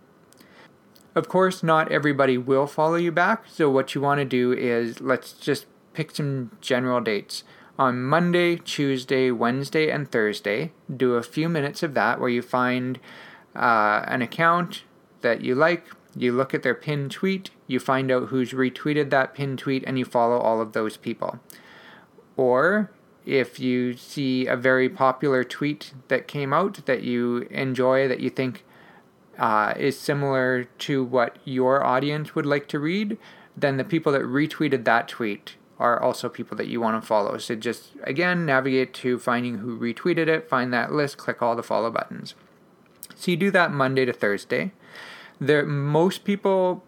Of 1.16 1.28
course, 1.28 1.64
not 1.64 1.90
everybody 1.90 2.38
will 2.38 2.68
follow 2.68 2.94
you 2.94 3.10
back, 3.10 3.44
so 3.48 3.68
what 3.68 3.94
you 3.96 4.00
want 4.00 4.20
to 4.20 4.24
do 4.24 4.52
is 4.52 5.00
let's 5.00 5.32
just 5.32 5.66
pick 5.92 6.12
some 6.12 6.56
general 6.60 7.00
dates. 7.00 7.42
On 7.78 8.02
Monday, 8.02 8.56
Tuesday, 8.56 9.30
Wednesday, 9.30 9.90
and 9.90 10.10
Thursday, 10.10 10.72
do 10.94 11.14
a 11.14 11.22
few 11.22 11.48
minutes 11.48 11.82
of 11.82 11.94
that 11.94 12.20
where 12.20 12.28
you 12.28 12.42
find 12.42 12.98
uh, 13.56 14.04
an 14.06 14.22
account 14.22 14.82
that 15.22 15.42
you 15.42 15.54
like, 15.54 15.86
you 16.16 16.32
look 16.32 16.52
at 16.52 16.62
their 16.62 16.74
pinned 16.74 17.10
tweet, 17.10 17.50
you 17.66 17.80
find 17.80 18.10
out 18.10 18.28
who's 18.28 18.52
retweeted 18.52 19.10
that 19.10 19.34
pinned 19.34 19.58
tweet, 19.58 19.84
and 19.86 19.98
you 19.98 20.04
follow 20.04 20.38
all 20.38 20.60
of 20.60 20.72
those 20.72 20.96
people. 20.96 21.38
Or 22.36 22.90
if 23.24 23.60
you 23.60 23.96
see 23.96 24.46
a 24.46 24.56
very 24.56 24.88
popular 24.88 25.44
tweet 25.44 25.94
that 26.08 26.26
came 26.26 26.52
out 26.52 26.84
that 26.86 27.02
you 27.02 27.46
enjoy, 27.50 28.08
that 28.08 28.20
you 28.20 28.30
think 28.30 28.64
uh, 29.38 29.74
is 29.76 29.98
similar 29.98 30.64
to 30.64 31.04
what 31.04 31.36
your 31.44 31.84
audience 31.84 32.34
would 32.34 32.46
like 32.46 32.66
to 32.68 32.78
read, 32.78 33.16
then 33.56 33.76
the 33.76 33.84
people 33.84 34.12
that 34.12 34.22
retweeted 34.22 34.84
that 34.84 35.08
tweet 35.08 35.56
are 35.80 36.00
also 36.00 36.28
people 36.28 36.56
that 36.58 36.68
you 36.68 36.80
want 36.80 37.00
to 37.00 37.06
follow. 37.06 37.38
So 37.38 37.56
just 37.56 37.88
again 38.04 38.46
navigate 38.46 38.92
to 38.94 39.18
finding 39.18 39.58
who 39.58 39.78
retweeted 39.78 40.28
it, 40.28 40.48
find 40.48 40.72
that 40.72 40.92
list, 40.92 41.16
click 41.16 41.42
all 41.42 41.56
the 41.56 41.62
follow 41.62 41.90
buttons. 41.90 42.34
So 43.16 43.30
you 43.30 43.36
do 43.36 43.50
that 43.50 43.72
Monday 43.72 44.04
to 44.04 44.12
Thursday. 44.12 44.72
There 45.40 45.64
most 45.64 46.24
people 46.24 46.84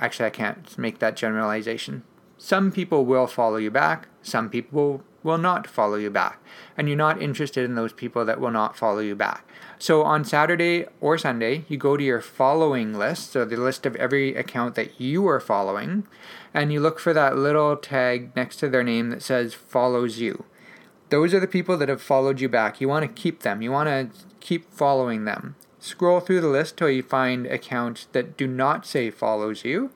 actually 0.00 0.26
I 0.26 0.30
can't 0.30 0.78
make 0.78 1.00
that 1.00 1.16
generalization. 1.16 2.04
Some 2.38 2.70
people 2.70 3.04
will 3.04 3.26
follow 3.26 3.56
you 3.56 3.72
back, 3.72 4.06
some 4.22 4.48
people 4.48 5.02
will 5.24 5.38
not 5.38 5.66
follow 5.66 5.96
you 5.96 6.08
back. 6.08 6.40
And 6.76 6.86
you're 6.88 6.96
not 6.96 7.20
interested 7.20 7.64
in 7.64 7.74
those 7.74 7.92
people 7.92 8.24
that 8.24 8.40
will 8.40 8.52
not 8.52 8.76
follow 8.76 9.00
you 9.00 9.16
back. 9.16 9.44
So 9.80 10.02
on 10.02 10.24
Saturday 10.24 10.86
or 11.00 11.16
Sunday, 11.18 11.64
you 11.68 11.76
go 11.76 11.96
to 11.96 12.02
your 12.02 12.20
following 12.20 12.94
list, 12.94 13.30
so 13.30 13.44
the 13.44 13.56
list 13.56 13.86
of 13.86 13.94
every 13.96 14.34
account 14.34 14.74
that 14.74 15.00
you 15.00 15.28
are 15.28 15.38
following, 15.38 16.06
and 16.52 16.72
you 16.72 16.80
look 16.80 16.98
for 16.98 17.12
that 17.12 17.36
little 17.36 17.76
tag 17.76 18.34
next 18.34 18.56
to 18.56 18.68
their 18.68 18.82
name 18.82 19.10
that 19.10 19.22
says 19.22 19.54
follows 19.54 20.18
you. 20.18 20.44
Those 21.10 21.32
are 21.32 21.40
the 21.40 21.46
people 21.46 21.76
that 21.78 21.88
have 21.88 22.02
followed 22.02 22.40
you 22.40 22.48
back. 22.48 22.80
You 22.80 22.88
want 22.88 23.04
to 23.04 23.22
keep 23.22 23.42
them, 23.42 23.62
you 23.62 23.70
want 23.70 23.88
to 23.88 24.26
keep 24.40 24.72
following 24.72 25.24
them. 25.24 25.54
Scroll 25.78 26.18
through 26.18 26.40
the 26.40 26.48
list 26.48 26.76
till 26.76 26.90
you 26.90 27.04
find 27.04 27.46
accounts 27.46 28.08
that 28.12 28.36
do 28.36 28.48
not 28.48 28.84
say 28.84 29.10
follows 29.10 29.64
you. 29.64 29.92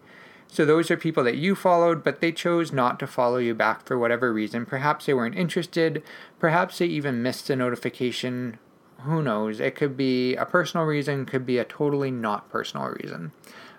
So 0.47 0.65
those 0.65 0.91
are 0.93 0.97
people 0.97 1.25
that 1.25 1.39
you 1.39 1.57
followed, 1.57 2.05
but 2.05 2.21
they 2.21 2.31
chose 2.31 2.73
not 2.73 3.01
to 3.01 3.07
follow 3.07 3.39
you 3.39 3.55
back 3.55 3.85
for 3.85 3.99
whatever 3.99 4.33
reason. 4.33 4.65
Perhaps 4.65 5.07
they 5.07 5.15
weren't 5.15 5.35
interested, 5.35 6.05
perhaps 6.39 6.79
they 6.79 6.87
even 6.87 7.23
missed 7.23 7.51
a 7.51 7.57
notification. 7.57 8.59
Who 9.05 9.23
knows? 9.23 9.61
It 9.61 9.75
could 9.75 9.97
be 9.97 10.35
a 10.37 10.45
personal 10.45 10.87
reason, 10.87 11.27
could 11.27 11.47
be 11.47 11.59
a 11.59 11.65
totally 11.65 12.11
not 12.11 12.49
personal 12.51 12.89
reason 12.89 13.33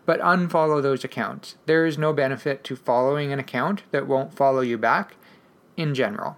but 0.06 0.20
unfollow 0.20 0.82
those 0.82 1.04
accounts. 1.04 1.56
There 1.66 1.86
is 1.86 1.98
no 1.98 2.14
benefit 2.14 2.64
to 2.66 2.76
following 2.76 3.32
an 3.32 3.40
account 3.40 3.84
that 3.92 4.08
won't 4.08 4.34
follow 4.34 4.62
you 4.62 4.78
back 4.78 5.16
in 5.78 5.96
general. 5.96 6.38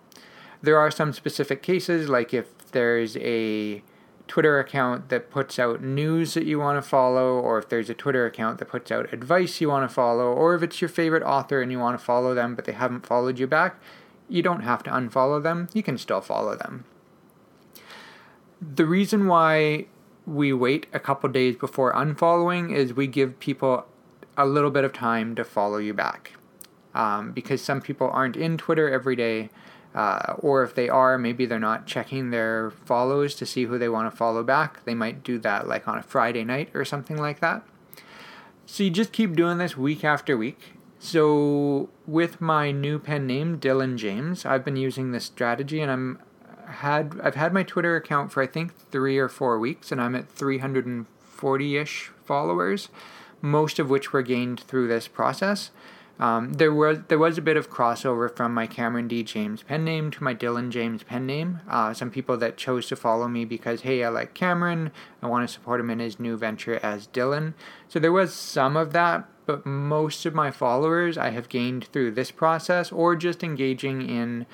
There 0.62 0.78
are 0.78 0.92
some 0.92 1.14
specific 1.14 1.62
cases, 1.62 2.10
like 2.10 2.34
if 2.34 2.72
there's 2.72 3.18
a 3.18 3.84
Twitter 4.28 4.60
account 4.60 5.10
that 5.10 5.30
puts 5.30 5.60
out 5.60 5.84
news 5.84 6.34
that 6.34 6.46
you 6.46 6.60
want 6.60 6.82
to 6.82 6.88
follow, 6.88 7.40
or 7.40 7.60
if 7.60 7.70
there's 7.70 7.90
a 7.90 7.94
Twitter 7.94 8.26
account 8.26 8.58
that 8.58 8.70
puts 8.70 8.92
out 8.92 9.12
advice 9.14 9.62
you 9.62 9.70
want 9.70 9.88
to 9.88 9.94
follow, 9.94 10.32
or 10.34 10.56
if 10.56 10.64
it's 10.64 10.82
your 10.82 10.90
favorite 10.90 11.24
author 11.24 11.62
and 11.62 11.72
you 11.72 11.80
want 11.80 11.98
to 11.98 12.04
follow 12.04 12.34
them 12.34 12.56
but 12.56 12.66
they 12.66 12.72
haven't 12.72 13.06
followed 13.06 13.38
you 13.38 13.48
back, 13.48 13.80
you 14.28 14.42
don't 14.42 14.62
have 14.62 14.82
to 14.84 14.90
unfollow 14.90 15.42
them. 15.42 15.70
You 15.74 15.84
can 15.84 15.98
still 15.98 16.22
follow 16.22 16.56
them. 16.56 16.86
The 18.74 18.86
reason 18.86 19.28
why 19.28 19.86
we 20.26 20.52
wait 20.54 20.88
a 20.92 21.00
couple 21.00 21.30
days 21.30 21.56
before 21.56 21.94
unfollowing 21.94 22.74
is 22.74 22.94
we 22.94 23.08
give 23.08 23.40
people 23.40 23.86
a 24.38 24.46
little 24.46 24.72
bit 24.72 24.84
of 24.84 24.94
time 24.94 25.36
to 25.36 25.44
follow 25.44 25.78
you 25.78 25.94
back. 25.94 26.32
Um, 26.94 27.32
because 27.32 27.62
some 27.62 27.82
people 27.82 28.10
aren't 28.10 28.38
in 28.38 28.58
Twitter 28.58 28.90
every 28.90 29.18
day, 29.18 29.50
uh, 29.94 30.36
or 30.40 30.64
if 30.64 30.74
they 30.74 30.88
are, 30.88 31.18
maybe 31.18 31.46
they're 31.46 31.60
not 31.60 31.86
checking 31.86 32.30
their 32.30 32.72
follows 32.72 33.36
to 33.36 33.46
see 33.46 33.66
who 33.66 33.78
they 33.78 33.90
want 33.90 34.10
to 34.10 34.16
follow 34.16 34.44
back. 34.44 34.84
They 34.86 34.96
might 34.96 35.24
do 35.24 35.38
that 35.40 35.68
like 35.68 35.88
on 35.88 35.98
a 35.98 36.04
Friday 36.04 36.46
night 36.46 36.70
or 36.74 36.86
something 36.86 37.18
like 37.18 37.42
that. 37.42 37.64
So 38.66 38.84
you 38.84 38.90
just 38.90 39.12
keep 39.12 39.36
doing 39.36 39.58
this 39.58 39.78
week 39.78 40.04
after 40.04 40.38
week. 40.38 40.74
So 41.00 41.90
with 42.08 42.42
my 42.42 42.72
new 42.72 42.98
pen 42.98 43.28
name, 43.28 43.60
Dylan 43.60 43.98
James, 43.98 44.46
I've 44.46 44.66
been 44.66 44.78
using 44.78 45.12
this 45.12 45.26
strategy 45.26 45.82
and 45.82 45.92
I'm 45.92 46.20
had 46.68 47.20
I've 47.24 47.36
had 47.36 47.54
my 47.54 47.64
Twitter 47.64 47.96
account 47.96 48.32
for 48.32 48.42
I 48.42 48.48
think 48.48 48.74
three 48.92 49.18
or 49.18 49.30
four 49.30 49.60
weeks, 49.60 49.92
and 49.92 50.02
I'm 50.02 50.16
at 50.16 50.34
340-ish 50.36 52.12
followers, 52.24 52.90
most 53.42 53.80
of 53.80 53.90
which 53.90 54.14
were 54.14 54.22
gained 54.22 54.60
through 54.62 54.88
this 54.88 55.08
process. 55.08 55.72
Um, 56.18 56.54
there 56.54 56.74
was 56.74 57.00
there 57.10 57.20
was 57.20 57.38
a 57.38 57.42
bit 57.42 57.58
of 57.58 57.70
crossover 57.70 58.34
from 58.34 58.54
my 58.54 58.68
Cameron 58.68 59.08
D 59.10 59.22
James 59.22 59.64
pen 59.64 59.84
name 59.84 60.12
to 60.12 60.24
my 60.24 60.34
Dylan 60.34 60.70
James 60.70 61.04
pen 61.04 61.26
name. 61.26 61.60
Uh, 61.70 61.94
some 61.94 62.10
people 62.10 62.38
that 62.38 62.56
chose 62.56 62.88
to 62.88 62.96
follow 62.96 63.28
me 63.28 63.44
because 63.44 63.82
hey, 63.82 64.04
I 64.04 64.10
like 64.10 64.34
Cameron, 64.34 64.92
I 65.22 65.28
want 65.28 65.48
to 65.48 65.54
support 65.54 65.82
him 65.82 65.90
in 65.90 66.00
his 66.00 66.20
new 66.20 66.38
venture 66.38 66.80
as 66.82 67.08
Dylan. 67.08 67.54
So 67.90 68.00
there 68.00 68.14
was 68.14 68.34
some 68.34 68.78
of 68.78 68.94
that, 68.94 69.28
but 69.46 69.66
most 69.66 70.26
of 70.26 70.34
my 70.34 70.52
followers 70.52 71.18
I 71.18 71.32
have 71.32 71.50
gained 71.50 71.88
through 71.88 72.12
this 72.12 72.32
process 72.32 72.94
or 72.94 73.18
just 73.18 73.44
engaging 73.44 74.08
in 74.08 74.46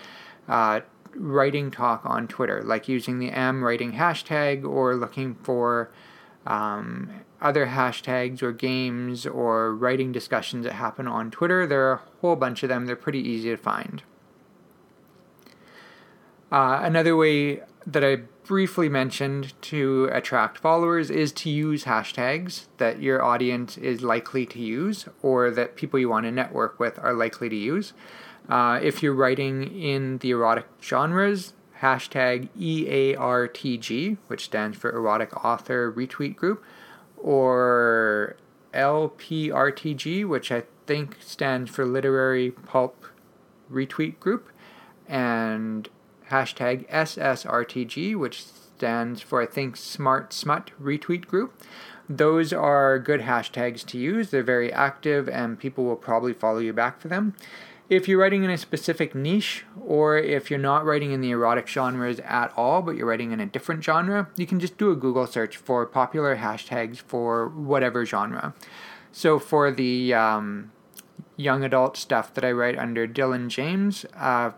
uh, 0.47 0.81
writing 1.15 1.71
talk 1.71 2.05
on 2.05 2.27
Twitter, 2.27 2.61
like 2.63 2.87
using 2.87 3.19
the 3.19 3.29
am 3.29 3.63
writing 3.63 3.93
hashtag 3.93 4.65
or 4.65 4.95
looking 4.95 5.35
for 5.35 5.91
um, 6.45 7.09
other 7.41 7.67
hashtags 7.67 8.41
or 8.41 8.51
games 8.51 9.25
or 9.25 9.75
writing 9.75 10.11
discussions 10.11 10.63
that 10.65 10.73
happen 10.73 11.07
on 11.07 11.31
Twitter. 11.31 11.65
There 11.67 11.89
are 11.89 11.93
a 11.93 12.01
whole 12.21 12.35
bunch 12.35 12.63
of 12.63 12.69
them, 12.69 12.85
they're 12.85 12.95
pretty 12.95 13.19
easy 13.19 13.49
to 13.49 13.57
find. 13.57 14.03
Uh, 16.51 16.81
another 16.83 17.15
way 17.15 17.61
that 17.85 18.03
I 18.03 18.17
briefly 18.43 18.89
mentioned 18.89 19.53
to 19.61 20.09
attract 20.11 20.57
followers 20.57 21.09
is 21.09 21.31
to 21.31 21.49
use 21.49 21.85
hashtags 21.85 22.65
that 22.77 23.01
your 23.01 23.23
audience 23.23 23.77
is 23.77 24.01
likely 24.01 24.45
to 24.47 24.59
use 24.59 25.05
or 25.21 25.49
that 25.51 25.75
people 25.75 25.99
you 25.99 26.09
want 26.09 26.25
to 26.25 26.31
network 26.31 26.79
with 26.79 26.99
are 26.99 27.13
likely 27.13 27.47
to 27.47 27.55
use. 27.55 27.93
Uh, 28.49 28.79
if 28.81 29.01
you're 29.01 29.13
writing 29.13 29.63
in 29.79 30.17
the 30.19 30.31
erotic 30.31 30.65
genres, 30.81 31.53
hashtag 31.81 32.49
EARTG, 32.59 34.17
which 34.27 34.45
stands 34.45 34.77
for 34.77 34.91
Erotic 34.91 35.45
Author 35.45 35.91
Retweet 35.91 36.35
Group, 36.35 36.63
or 37.17 38.35
LPRTG, 38.73 40.27
which 40.27 40.51
I 40.51 40.63
think 40.85 41.17
stands 41.19 41.69
for 41.69 41.85
Literary 41.85 42.51
Pulp 42.51 43.05
Retweet 43.71 44.19
Group, 44.19 44.49
and 45.07 45.89
hashtag 46.29 46.89
SSRTG, 46.89 48.15
which 48.17 48.43
stands 48.43 49.21
for, 49.21 49.41
I 49.41 49.45
think, 49.45 49.75
Smart 49.77 50.33
Smut 50.33 50.71
Retweet 50.81 51.27
Group. 51.27 51.61
Those 52.09 52.51
are 52.51 52.99
good 52.99 53.21
hashtags 53.21 53.85
to 53.87 53.97
use. 53.97 54.31
They're 54.31 54.43
very 54.43 54.71
active, 54.71 55.29
and 55.29 55.59
people 55.59 55.85
will 55.85 55.95
probably 55.95 56.33
follow 56.33 56.59
you 56.59 56.73
back 56.73 56.99
for 56.99 57.07
them. 57.07 57.35
If 57.91 58.07
you're 58.07 58.19
writing 58.19 58.45
in 58.45 58.49
a 58.49 58.57
specific 58.57 59.13
niche, 59.13 59.65
or 59.85 60.17
if 60.17 60.49
you're 60.49 60.57
not 60.57 60.85
writing 60.85 61.11
in 61.11 61.19
the 61.19 61.31
erotic 61.31 61.67
genres 61.67 62.21
at 62.21 62.53
all, 62.55 62.81
but 62.81 62.95
you're 62.95 63.05
writing 63.05 63.33
in 63.33 63.41
a 63.41 63.45
different 63.45 63.83
genre, 63.83 64.29
you 64.37 64.47
can 64.47 64.61
just 64.61 64.77
do 64.77 64.91
a 64.91 64.95
Google 64.95 65.27
search 65.27 65.57
for 65.57 65.85
popular 65.85 66.37
hashtags 66.37 66.99
for 66.99 67.49
whatever 67.49 68.05
genre. 68.05 68.53
So 69.11 69.39
for 69.39 69.71
the 69.71 70.13
um, 70.13 70.71
young 71.35 71.65
adult 71.65 71.97
stuff 71.97 72.33
that 72.35 72.45
I 72.45 72.53
write 72.53 72.79
under 72.79 73.05
Dylan 73.05 73.49
James, 73.49 74.05
a 74.15 74.53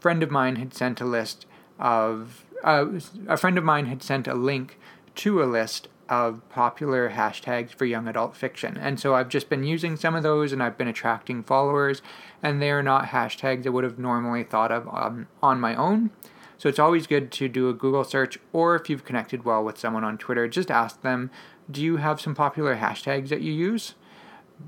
friend 0.00 0.20
of 0.24 0.32
mine 0.32 0.56
had 0.56 0.74
sent 0.74 1.00
a 1.00 1.04
list 1.04 1.46
of 1.78 2.44
uh, 2.64 2.86
a 3.28 3.36
friend 3.36 3.58
of 3.58 3.62
mine 3.62 3.86
had 3.86 4.02
sent 4.02 4.26
a 4.26 4.34
link 4.34 4.76
to 5.14 5.40
a 5.40 5.46
list 5.46 5.86
of 6.12 6.46
popular 6.50 7.08
hashtags 7.08 7.70
for 7.70 7.86
young 7.86 8.06
adult 8.06 8.36
fiction. 8.36 8.76
And 8.76 9.00
so 9.00 9.14
I've 9.14 9.30
just 9.30 9.48
been 9.48 9.64
using 9.64 9.96
some 9.96 10.14
of 10.14 10.22
those 10.22 10.52
and 10.52 10.62
I've 10.62 10.76
been 10.76 10.86
attracting 10.86 11.42
followers, 11.42 12.02
and 12.42 12.60
they 12.60 12.70
are 12.70 12.82
not 12.82 13.06
hashtags 13.06 13.66
I 13.66 13.70
would 13.70 13.82
have 13.82 13.98
normally 13.98 14.44
thought 14.44 14.70
of 14.70 14.86
um, 14.92 15.26
on 15.42 15.58
my 15.58 15.74
own. 15.74 16.10
So 16.58 16.68
it's 16.68 16.78
always 16.78 17.06
good 17.06 17.32
to 17.32 17.48
do 17.48 17.70
a 17.70 17.72
Google 17.72 18.04
search, 18.04 18.38
or 18.52 18.76
if 18.76 18.90
you've 18.90 19.06
connected 19.06 19.46
well 19.46 19.64
with 19.64 19.78
someone 19.78 20.04
on 20.04 20.18
Twitter, 20.18 20.46
just 20.48 20.70
ask 20.70 21.00
them, 21.00 21.30
Do 21.70 21.82
you 21.82 21.96
have 21.96 22.20
some 22.20 22.34
popular 22.34 22.76
hashtags 22.76 23.30
that 23.30 23.40
you 23.40 23.50
use? 23.50 23.94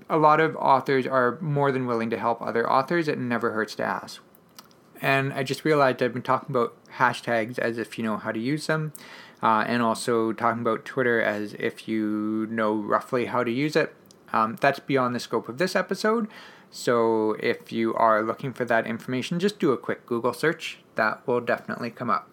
A 0.08 0.16
lot 0.16 0.40
of 0.40 0.56
authors 0.56 1.06
are 1.06 1.38
more 1.42 1.70
than 1.70 1.86
willing 1.86 2.08
to 2.08 2.18
help 2.18 2.40
other 2.40 2.68
authors. 2.68 3.06
It 3.06 3.18
never 3.18 3.52
hurts 3.52 3.74
to 3.74 3.84
ask. 3.84 4.22
And 5.02 5.30
I 5.34 5.42
just 5.42 5.62
realized 5.62 6.02
I've 6.02 6.14
been 6.14 6.22
talking 6.22 6.56
about 6.56 6.74
hashtags 6.96 7.58
as 7.58 7.76
if 7.76 7.98
you 7.98 8.04
know 8.04 8.16
how 8.16 8.32
to 8.32 8.40
use 8.40 8.66
them 8.66 8.94
uh, 9.44 9.62
and 9.68 9.82
also 9.82 10.32
talking 10.32 10.62
about 10.62 10.86
Twitter 10.86 11.20
as 11.20 11.52
if 11.58 11.86
you 11.86 12.48
know 12.50 12.74
roughly 12.74 13.26
how 13.26 13.44
to 13.44 13.50
use 13.50 13.76
it. 13.76 13.94
Um, 14.32 14.56
that's 14.58 14.80
beyond 14.80 15.14
the 15.14 15.20
scope 15.20 15.50
of 15.50 15.58
this 15.58 15.76
episode. 15.76 16.28
So 16.70 17.36
if 17.38 17.70
you 17.70 17.94
are 17.94 18.22
looking 18.22 18.54
for 18.54 18.64
that 18.64 18.86
information, 18.86 19.38
just 19.38 19.60
do 19.60 19.70
a 19.70 19.76
quick 19.76 20.06
Google 20.06 20.32
search. 20.32 20.78
That 20.94 21.24
will 21.28 21.42
definitely 21.42 21.90
come 21.90 22.08
up. 22.08 22.28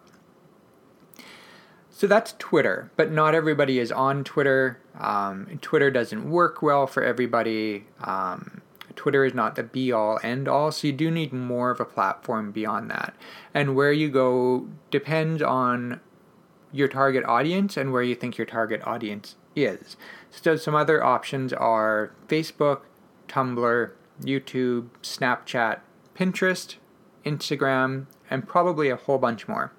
So 1.90 2.06
that's 2.06 2.34
Twitter, 2.38 2.90
but 2.96 3.12
not 3.12 3.34
everybody 3.34 3.78
is 3.78 3.92
on 3.92 4.24
Twitter. 4.24 4.80
Um, 4.98 5.58
Twitter 5.60 5.90
doesn't 5.90 6.28
work 6.28 6.62
well 6.62 6.86
for 6.86 7.04
everybody. 7.04 7.84
Um, 8.00 8.62
Twitter 8.96 9.24
is 9.26 9.34
not 9.34 9.54
the 9.54 9.62
be 9.62 9.92
all 9.92 10.18
end 10.22 10.48
all, 10.48 10.72
so 10.72 10.86
you 10.86 10.92
do 10.94 11.10
need 11.10 11.32
more 11.32 11.70
of 11.70 11.78
a 11.78 11.84
platform 11.84 12.52
beyond 12.52 12.90
that. 12.90 13.14
And 13.52 13.76
where 13.76 13.92
you 13.92 14.08
go 14.08 14.68
depends 14.90 15.42
on 15.42 16.00
your 16.72 16.88
target 16.88 17.24
audience 17.24 17.76
and 17.76 17.92
where 17.92 18.02
you 18.02 18.14
think 18.14 18.38
your 18.38 18.46
target 18.46 18.80
audience 18.86 19.36
is. 19.54 19.96
So 20.30 20.56
some 20.56 20.74
other 20.74 21.04
options 21.04 21.52
are 21.52 22.12
Facebook, 22.28 22.80
Tumblr, 23.28 23.90
YouTube, 24.22 24.88
Snapchat, 25.02 25.80
Pinterest, 26.16 26.76
Instagram, 27.24 28.06
and 28.30 28.48
probably 28.48 28.88
a 28.88 28.96
whole 28.96 29.18
bunch 29.18 29.46
more. 29.46 29.72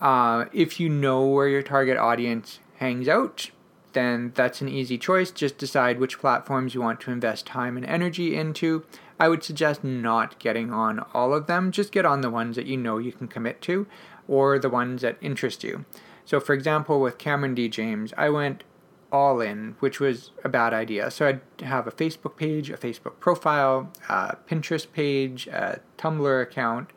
Uh, 0.00 0.44
if 0.52 0.78
you 0.78 0.88
know 0.88 1.26
where 1.26 1.48
your 1.48 1.62
target 1.62 1.96
audience 1.96 2.58
hangs 2.76 3.08
out, 3.08 3.50
then 3.94 4.32
that's 4.34 4.60
an 4.60 4.68
easy 4.68 4.98
choice. 4.98 5.30
Just 5.30 5.56
decide 5.56 5.98
which 5.98 6.18
platforms 6.18 6.74
you 6.74 6.82
want 6.82 7.00
to 7.00 7.10
invest 7.10 7.46
time 7.46 7.78
and 7.78 7.86
energy 7.86 8.36
into. 8.36 8.84
I 9.18 9.28
would 9.28 9.42
suggest 9.42 9.82
not 9.82 10.38
getting 10.38 10.70
on 10.70 11.00
all 11.14 11.32
of 11.32 11.46
them, 11.46 11.72
just 11.72 11.92
get 11.92 12.04
on 12.04 12.20
the 12.20 12.28
ones 12.28 12.56
that 12.56 12.66
you 12.66 12.76
know 12.76 12.98
you 12.98 13.12
can 13.12 13.26
commit 13.26 13.62
to 13.62 13.86
or 14.28 14.58
the 14.58 14.70
ones 14.70 15.02
that 15.02 15.16
interest 15.20 15.64
you. 15.64 15.84
So, 16.24 16.40
for 16.40 16.52
example, 16.52 17.00
with 17.00 17.18
Cameron 17.18 17.54
D. 17.54 17.68
James, 17.68 18.12
I 18.16 18.30
went 18.30 18.64
all 19.12 19.40
in, 19.40 19.76
which 19.78 20.00
was 20.00 20.32
a 20.42 20.48
bad 20.48 20.74
idea. 20.74 21.10
So, 21.10 21.28
I'd 21.28 21.40
have 21.62 21.86
a 21.86 21.92
Facebook 21.92 22.36
page, 22.36 22.70
a 22.70 22.76
Facebook 22.76 23.20
profile, 23.20 23.92
a 24.08 24.36
Pinterest 24.48 24.90
page, 24.92 25.46
a 25.46 25.80
Tumblr 25.98 26.42
account. 26.42 26.90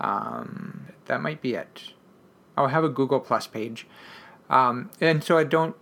Um, 0.00 0.86
that 1.06 1.20
might 1.20 1.42
be 1.42 1.54
it. 1.54 1.92
I'll 2.56 2.68
have 2.68 2.84
a 2.84 2.88
Google 2.88 3.20
Plus 3.20 3.46
page. 3.46 3.86
Um, 4.48 4.90
and 5.00 5.22
so 5.22 5.38
I 5.38 5.44
don't 5.44 5.76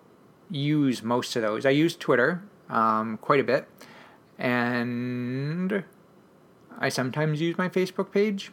use 0.50 1.02
most 1.02 1.35
of 1.37 1.43
those. 1.43 1.64
I 1.64 1.71
use 1.71 1.97
Twitter 1.97 2.43
um, 2.69 3.19
quite 3.19 3.40
a 3.40 3.45
bit, 3.45 3.67
and 4.38 5.85
I 6.78 6.88
sometimes 6.88 7.40
use 7.40 7.57
my 7.57 7.69
Facebook 7.69 8.12
page. 8.12 8.52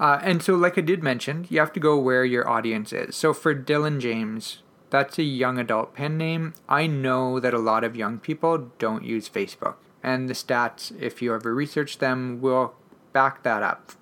Uh, 0.00 0.18
and 0.22 0.42
so, 0.42 0.56
like 0.56 0.78
I 0.78 0.80
did 0.80 1.02
mention, 1.02 1.46
you 1.50 1.60
have 1.60 1.74
to 1.74 1.80
go 1.80 1.98
where 1.98 2.24
your 2.24 2.48
audience 2.48 2.90
is. 2.90 3.14
So 3.14 3.34
for 3.34 3.54
Dylan 3.54 4.00
James, 4.00 4.62
that's 4.88 5.18
a 5.18 5.22
young 5.22 5.58
adult 5.58 5.94
pen 5.94 6.16
name. 6.16 6.54
I 6.70 6.86
know 6.86 7.38
that 7.38 7.52
a 7.52 7.58
lot 7.58 7.84
of 7.84 7.94
young 7.94 8.18
people 8.18 8.70
don't 8.78 9.04
use 9.04 9.28
Facebook, 9.28 9.74
and 10.02 10.26
the 10.26 10.34
stats, 10.34 10.90
if 10.98 11.20
you 11.20 11.34
ever 11.34 11.54
research 11.54 11.98
them, 11.98 12.40
will 12.40 12.74
back 13.12 13.42
that 13.42 13.62
up. 13.62 13.92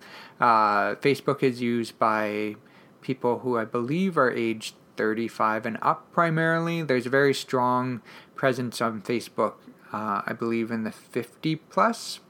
Uh, 0.40 0.94
Facebook 0.94 1.42
is 1.42 1.60
used 1.60 1.98
by 1.98 2.54
people 3.00 3.40
who 3.40 3.58
I 3.58 3.64
believe 3.64 4.16
are 4.16 4.30
aged 4.30 4.76
35 4.96 5.66
and 5.66 5.78
up 5.82 6.12
primarily. 6.12 6.82
There's 6.82 7.06
a 7.06 7.10
very 7.10 7.34
strong 7.34 8.02
presence 8.36 8.80
on 8.80 9.02
Facebook, 9.02 9.54
uh, 9.92 10.22
I 10.26 10.32
believe, 10.32 10.70
in 10.70 10.84
the 10.84 10.92
50 10.92 11.56
plus. 11.56 12.20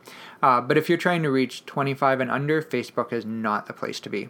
Uh, 0.43 0.61
but 0.61 0.77
if 0.77 0.89
you're 0.89 0.99
trying 0.99 1.23
to 1.23 1.31
reach 1.31 1.67
25 1.67 2.21
and 2.21 2.31
under, 2.31 2.63
Facebook 2.63 3.13
is 3.13 3.25
not 3.25 3.67
the 3.67 3.73
place 3.73 4.01
to 4.01 4.09
be. 4.09 4.29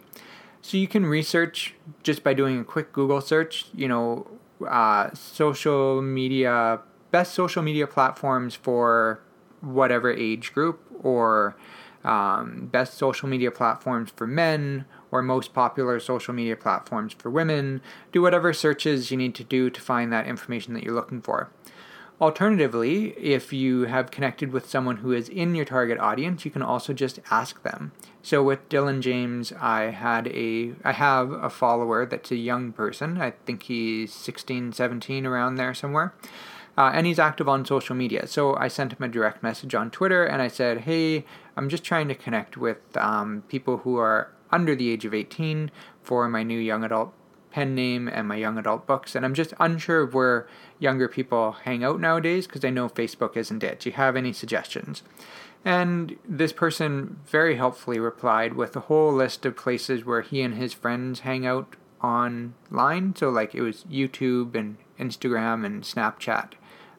So 0.61 0.77
you 0.77 0.87
can 0.87 1.05
research 1.05 1.75
just 2.03 2.23
by 2.23 2.33
doing 2.33 2.59
a 2.59 2.63
quick 2.63 2.91
Google 2.91 3.21
search, 3.21 3.67
you 3.73 3.87
know, 3.87 4.27
uh, 4.67 5.13
social 5.13 6.01
media, 6.01 6.81
best 7.11 7.33
social 7.33 7.63
media 7.63 7.87
platforms 7.87 8.55
for 8.55 9.21
whatever 9.61 10.11
age 10.11 10.53
group 10.53 10.81
or 11.01 11.55
um, 12.03 12.69
best 12.71 12.97
social 12.97 13.27
media 13.27 13.51
platforms 13.51 14.11
for 14.15 14.25
men 14.27 14.85
or 15.11 15.21
most 15.21 15.53
popular 15.53 15.99
social 15.99 16.33
media 16.33 16.55
platforms 16.55 17.13
for 17.13 17.29
women. 17.29 17.81
Do 18.11 18.21
whatever 18.21 18.53
searches 18.53 19.11
you 19.11 19.17
need 19.17 19.35
to 19.35 19.43
do 19.43 19.69
to 19.69 19.81
find 19.81 20.11
that 20.13 20.27
information 20.27 20.73
that 20.73 20.83
you're 20.83 20.93
looking 20.93 21.21
for. 21.21 21.49
Alternatively, 22.21 23.11
if 23.11 23.53
you 23.53 23.83
have 23.83 24.11
connected 24.11 24.51
with 24.51 24.69
someone 24.69 24.97
who 24.97 25.13
is 25.13 25.29
in 25.29 25.55
your 25.55 25.63
target 25.63 25.97
audience, 25.99 26.43
you 26.43 26.51
can 26.51 26.61
also 26.61 26.91
just 26.91 27.19
ask 27.31 27.63
them. 27.63 27.93
So 28.21 28.43
with 28.43 28.67
Dylan 28.67 28.99
James, 28.99 29.53
I 29.53 29.83
had 29.83 30.27
a 30.27 30.73
I 30.83 30.91
have 30.91 31.31
a 31.31 31.49
follower 31.49 32.05
that's 32.05 32.29
a 32.31 32.35
young 32.35 32.73
person. 32.73 33.21
I 33.21 33.31
think 33.45 33.63
he's 33.63 34.13
16, 34.13 34.73
17 34.73 35.25
around 35.25 35.55
there 35.55 35.73
somewhere. 35.73 36.13
Uh, 36.77 36.91
and 36.93 37.07
he's 37.07 37.19
active 37.19 37.47
on 37.47 37.65
social 37.65 37.95
media. 37.95 38.27
So 38.27 38.55
I 38.55 38.67
sent 38.67 38.93
him 38.93 39.03
a 39.03 39.07
direct 39.07 39.41
message 39.41 39.73
on 39.73 39.89
Twitter 39.89 40.25
and 40.25 40.41
I 40.41 40.49
said, 40.49 40.81
Hey, 40.81 41.25
I'm 41.55 41.69
just 41.69 41.83
trying 41.83 42.09
to 42.09 42.15
connect 42.15 42.57
with 42.57 42.79
um, 42.97 43.43
people 43.47 43.77
who 43.77 43.97
are 43.97 44.31
under 44.51 44.75
the 44.75 44.89
age 44.89 45.05
of 45.05 45.13
18 45.13 45.71
for 46.01 46.27
my 46.27 46.43
new 46.43 46.59
young 46.59 46.83
adult 46.83 47.13
pen 47.51 47.75
name 47.75 48.07
and 48.07 48.27
my 48.27 48.35
young 48.35 48.57
adult 48.57 48.85
books. 48.85 49.15
And 49.15 49.25
I'm 49.25 49.33
just 49.33 49.53
unsure 49.59 50.01
of 50.01 50.13
where 50.13 50.47
younger 50.79 51.07
people 51.07 51.53
hang 51.63 51.83
out 51.83 51.99
nowadays 51.99 52.47
because 52.47 52.63
I 52.63 52.69
know 52.69 52.89
Facebook 52.89 53.35
isn't 53.35 53.63
it. 53.63 53.79
Do 53.79 53.89
you 53.89 53.95
have 53.95 54.15
any 54.15 54.33
suggestions? 54.33 55.03
And 55.65 56.17
this 56.27 56.53
person 56.53 57.19
very 57.25 57.55
helpfully 57.55 57.99
replied 57.99 58.53
with 58.53 58.75
a 58.75 58.81
whole 58.81 59.11
list 59.11 59.45
of 59.45 59.57
places 59.57 60.05
where 60.05 60.21
he 60.21 60.41
and 60.41 60.55
his 60.55 60.73
friends 60.73 61.21
hang 61.21 61.45
out 61.45 61.75
online. 62.01 63.15
So, 63.15 63.29
like, 63.29 63.53
it 63.53 63.61
was 63.61 63.83
YouTube 63.91 64.55
and 64.55 64.77
Instagram 64.97 65.65
and 65.65 65.83
Snapchat 65.83 66.53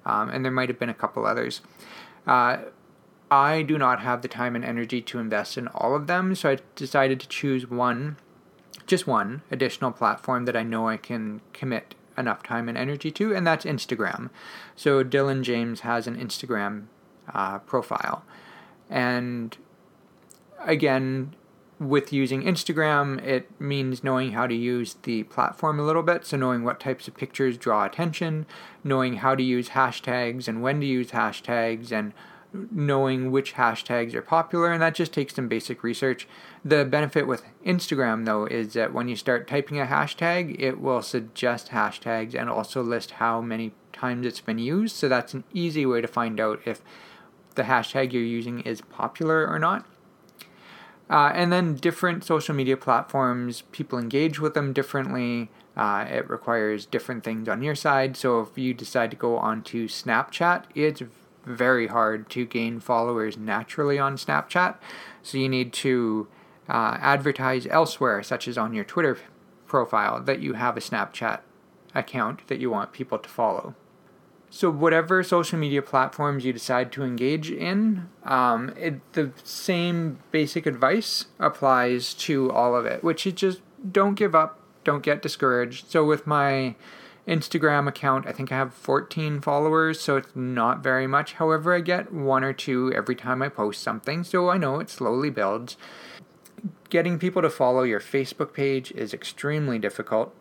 um, 0.05 0.31
and 0.31 0.45
there 0.45 0.53
might 0.53 0.69
have 0.69 0.79
been 0.79 0.89
a 0.89 0.95
couple 0.95 1.27
others. 1.27 1.61
Uh, 2.27 2.59
I 3.31 3.63
do 3.63 3.79
not 3.79 4.01
have 4.01 4.23
the 4.23 4.29
time 4.29 4.57
and 4.57 4.65
energy 4.65 5.01
to 5.03 5.19
invest 5.19 5.57
in 5.57 5.69
all 5.69 5.95
of 5.95 6.07
them, 6.07 6.35
so 6.35 6.51
I 6.51 6.59
decided 6.75 7.21
to 7.21 7.29
choose 7.29 7.69
one, 7.69 8.17
just 8.91 9.07
one 9.07 9.43
additional 9.51 9.93
platform 9.93 10.45
that 10.45 10.57
I 10.57 10.63
know 10.63 10.89
I 10.89 10.97
can 10.97 11.41
commit 11.53 11.95
enough 12.19 12.43
time 12.43 12.69
and 12.69 12.77
energy 12.77 13.11
to, 13.13 13.35
and 13.35 13.47
that's 13.47 13.65
Instagram. 13.65 14.31
So 14.77 15.03
Dylan 15.03 15.43
James 15.43 15.81
has 15.81 16.07
an 16.07 16.17
Instagram 16.17 16.87
uh, 17.33 17.61
profile. 17.61 18.25
And 18.91 19.57
again, 20.59 21.35
with 21.79 22.13
using 22.13 22.43
Instagram, 22.43 23.25
it 23.25 23.49
means 23.59 24.05
knowing 24.05 24.33
how 24.33 24.47
to 24.47 24.55
use 24.55 24.97
the 25.05 25.23
platform 25.25 25.81
a 25.81 25.85
little 25.85 26.03
bit. 26.03 26.27
So, 26.27 26.37
knowing 26.37 26.63
what 26.63 26.79
types 26.79 27.09
of 27.09 27.17
pictures 27.17 27.57
draw 27.57 27.87
attention, 27.87 28.45
knowing 28.85 29.15
how 29.17 29.35
to 29.35 29.43
use 29.43 29.71
hashtags 29.71 30.47
and 30.47 30.61
when 30.61 30.81
to 30.81 30.87
use 30.87 31.13
hashtags, 31.13 31.91
and 31.91 32.13
knowing 32.53 33.31
which 33.31 33.55
hashtags 33.55 34.15
are 34.15 34.23
popular. 34.23 34.73
And 34.73 34.83
that 34.83 34.95
just 34.95 35.13
takes 35.13 35.35
some 35.35 35.49
basic 35.49 35.83
research. 35.83 36.27
The 36.65 36.85
benefit 36.85 37.27
with 37.27 37.45
Instagram, 37.65 38.27
though, 38.27 38.47
is 38.47 38.73
that 38.75 38.93
when 38.93 39.09
you 39.09 39.17
start 39.17 39.49
typing 39.49 39.81
a 39.81 39.87
hashtag, 39.87 40.61
it 40.61 40.81
will 40.81 41.03
suggest 41.03 41.69
hashtags 41.69 42.35
and 42.35 42.51
also 42.51 42.83
list 42.83 43.13
how 43.13 43.41
many 43.41 43.73
times 43.93 44.27
it's 44.27 44.41
been 44.41 44.59
used. 44.59 44.97
So, 44.97 45.09
that's 45.09 45.35
an 45.35 45.45
easy 45.53 45.87
way 45.87 46.01
to 46.01 46.09
find 46.09 46.41
out 46.41 46.61
if 46.65 46.83
the 47.55 47.63
hashtag 47.63 48.13
you're 48.13 48.23
using 48.23 48.61
is 48.61 48.81
popular 48.81 49.47
or 49.47 49.59
not. 49.59 49.87
Uh, 51.11 51.33
and 51.35 51.53
then 51.53 51.75
different 51.75 52.23
social 52.23 52.55
media 52.55 52.77
platforms, 52.77 53.63
people 53.73 53.99
engage 53.99 54.39
with 54.39 54.55
them 54.55 54.73
differently. 54.73 55.51
Uh, 55.77 56.07
it 56.09 56.31
requires 56.31 56.87
different 56.87 57.25
things 57.25 57.49
on 57.49 57.63
your 57.63 57.75
side. 57.75 58.17
So 58.17 58.41
if 58.41 58.57
you 58.57 58.73
decide 58.73 59.11
to 59.11 59.17
go 59.17 59.37
onto 59.37 59.89
Snapchat, 59.89 60.65
it's 60.75 61.03
very 61.45 61.87
hard 61.87 62.29
to 62.31 62.45
gain 62.45 62.81
followers 62.81 63.37
naturally 63.37 63.99
on 63.99 64.17
Snapchat. 64.17 64.77
So 65.23 65.39
you 65.39 65.49
need 65.49 65.73
to 65.75 66.29
uh, 66.69 66.99
advertise 67.01 67.67
elsewhere, 67.67 68.23
such 68.23 68.47
as 68.47 68.57
on 68.57 68.75
your 68.75 68.85
Twitter 68.85 69.19
profile, 69.67 70.21
that 70.23 70.41
you 70.41 70.55
have 70.55 70.77
a 70.77 70.81
Snapchat 70.81 71.41
account 71.95 72.47
that 72.49 72.61
you 72.61 72.71
want 72.71 72.93
people 72.93 73.19
to 73.19 73.29
follow. 73.29 73.75
So 74.53 74.69
whatever 74.69 75.23
social 75.23 75.59
media 75.59 75.81
platforms 75.81 76.45
you 76.45 76.53
decide 76.53 76.91
to 76.93 77.05
engage 77.05 77.51
in, 77.53 78.09
um, 78.25 78.75
it, 78.77 79.01
the 79.13 79.31
same 79.45 80.19
basic 80.33 80.67
advice 80.67 81.27
applies 81.39 82.15
to 82.15 82.51
all 82.51 82.75
of 82.75 82.85
it, 82.85 83.05
which 83.05 83.27
is 83.29 83.35
just 83.35 83.61
don't 83.93 84.15
give 84.15 84.35
up, 84.35 84.59
don't 84.83 85.05
get 85.05 85.23
discouraged. 85.23 85.89
So 85.89 86.05
with 86.05 86.27
my 86.27 86.75
Instagram 87.31 87.89
account, 87.89 88.27
I 88.27 88.33
think 88.33 88.51
I 88.51 88.57
have 88.57 88.75
14 88.75 89.41
followers, 89.41 90.01
so 90.01 90.17
it's 90.17 90.35
not 90.35 90.83
very 90.83 91.07
much. 91.07 91.35
However, 91.35 91.75
I 91.75 91.81
get 91.81 92.13
one 92.13 92.45
or 92.45 92.53
two 92.53 92.93
every 92.95 93.15
time 93.15 93.41
I 93.41 93.49
post 93.49 93.83
something, 93.83 94.25
so 94.25 94.51
I 94.51 94.59
know 94.59 94.81
it 94.81 94.91
slowly 94.91 95.31
builds. 95.31 95.77
Getting 96.89 97.19
people 97.19 97.41
to 97.41 97.49
follow 97.51 97.85
your 97.85 98.01
Facebook 98.01 98.53
page 98.53 98.91
is 98.93 99.15
extremely 99.15 99.79
difficult 99.79 100.35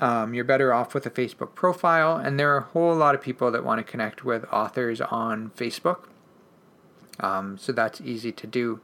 um, 0.00 0.32
you're 0.32 0.44
better 0.44 0.72
off 0.72 0.94
with 0.94 1.04
a 1.06 1.10
Facebook 1.10 1.54
profile. 1.54 2.16
And 2.16 2.40
there 2.40 2.52
are 2.54 2.58
a 2.58 2.62
whole 2.62 2.94
lot 2.94 3.14
of 3.14 3.20
people 3.20 3.50
that 3.50 3.64
want 3.64 3.84
to 3.84 3.90
connect 3.90 4.24
with 4.24 4.44
authors 4.50 5.00
on 5.00 5.50
Facebook. 5.56 6.06
Um, 7.20 7.58
so 7.58 7.70
that's 7.72 8.00
easy 8.00 8.32
to 8.32 8.46
do. 8.46 8.80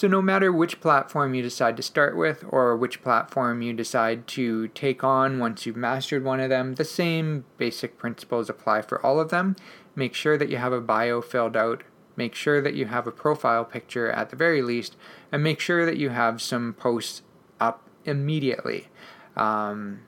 So, 0.00 0.08
no 0.08 0.22
matter 0.22 0.50
which 0.50 0.80
platform 0.80 1.34
you 1.34 1.42
decide 1.42 1.76
to 1.76 1.82
start 1.82 2.16
with 2.16 2.42
or 2.48 2.74
which 2.74 3.02
platform 3.02 3.60
you 3.60 3.74
decide 3.74 4.26
to 4.28 4.68
take 4.68 5.04
on 5.04 5.38
once 5.38 5.66
you've 5.66 5.76
mastered 5.76 6.24
one 6.24 6.40
of 6.40 6.48
them, 6.48 6.76
the 6.76 6.86
same 6.86 7.44
basic 7.58 7.98
principles 7.98 8.48
apply 8.48 8.80
for 8.80 9.04
all 9.04 9.20
of 9.20 9.28
them. 9.28 9.56
Make 9.94 10.14
sure 10.14 10.38
that 10.38 10.48
you 10.48 10.56
have 10.56 10.72
a 10.72 10.80
bio 10.80 11.20
filled 11.20 11.54
out, 11.54 11.82
make 12.16 12.34
sure 12.34 12.62
that 12.62 12.72
you 12.72 12.86
have 12.86 13.06
a 13.06 13.12
profile 13.12 13.62
picture 13.62 14.10
at 14.10 14.30
the 14.30 14.36
very 14.36 14.62
least, 14.62 14.96
and 15.30 15.42
make 15.42 15.60
sure 15.60 15.84
that 15.84 15.98
you 15.98 16.08
have 16.08 16.40
some 16.40 16.72
posts 16.72 17.20
up 17.60 17.86
immediately. 18.06 18.88
Um, 19.36 20.00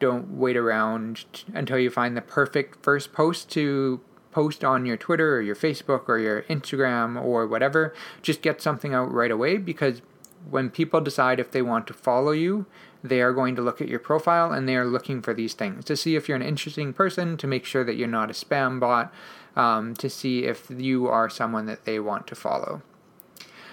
don't 0.00 0.36
wait 0.36 0.56
around 0.56 1.44
until 1.54 1.78
you 1.78 1.90
find 1.90 2.16
the 2.16 2.22
perfect 2.22 2.82
first 2.82 3.12
post 3.12 3.48
to 3.50 4.00
post 4.30 4.64
on 4.64 4.86
your 4.86 4.96
Twitter 4.96 5.36
or 5.36 5.40
your 5.40 5.56
Facebook 5.56 6.08
or 6.08 6.18
your 6.18 6.42
Instagram 6.42 7.20
or 7.22 7.46
whatever. 7.46 7.94
Just 8.22 8.42
get 8.42 8.60
something 8.60 8.94
out 8.94 9.12
right 9.12 9.30
away 9.30 9.56
because 9.56 10.02
when 10.48 10.70
people 10.70 11.00
decide 11.00 11.40
if 11.40 11.50
they 11.50 11.62
want 11.62 11.86
to 11.86 11.92
follow 11.92 12.32
you, 12.32 12.66
they 13.02 13.20
are 13.20 13.32
going 13.32 13.54
to 13.56 13.62
look 13.62 13.80
at 13.80 13.88
your 13.88 13.98
profile 13.98 14.52
and 14.52 14.68
they 14.68 14.76
are 14.76 14.84
looking 14.84 15.22
for 15.22 15.34
these 15.34 15.54
things 15.54 15.84
to 15.84 15.96
see 15.96 16.16
if 16.16 16.28
you're 16.28 16.36
an 16.36 16.42
interesting 16.42 16.92
person, 16.92 17.36
to 17.36 17.46
make 17.46 17.64
sure 17.64 17.84
that 17.84 17.94
you're 17.94 18.08
not 18.08 18.30
a 18.30 18.34
spam 18.34 18.80
bot, 18.80 19.12
um, 19.56 19.94
to 19.94 20.10
see 20.10 20.44
if 20.44 20.70
you 20.70 21.06
are 21.06 21.28
someone 21.28 21.66
that 21.66 21.84
they 21.84 21.98
want 21.98 22.26
to 22.26 22.34
follow. 22.34 22.82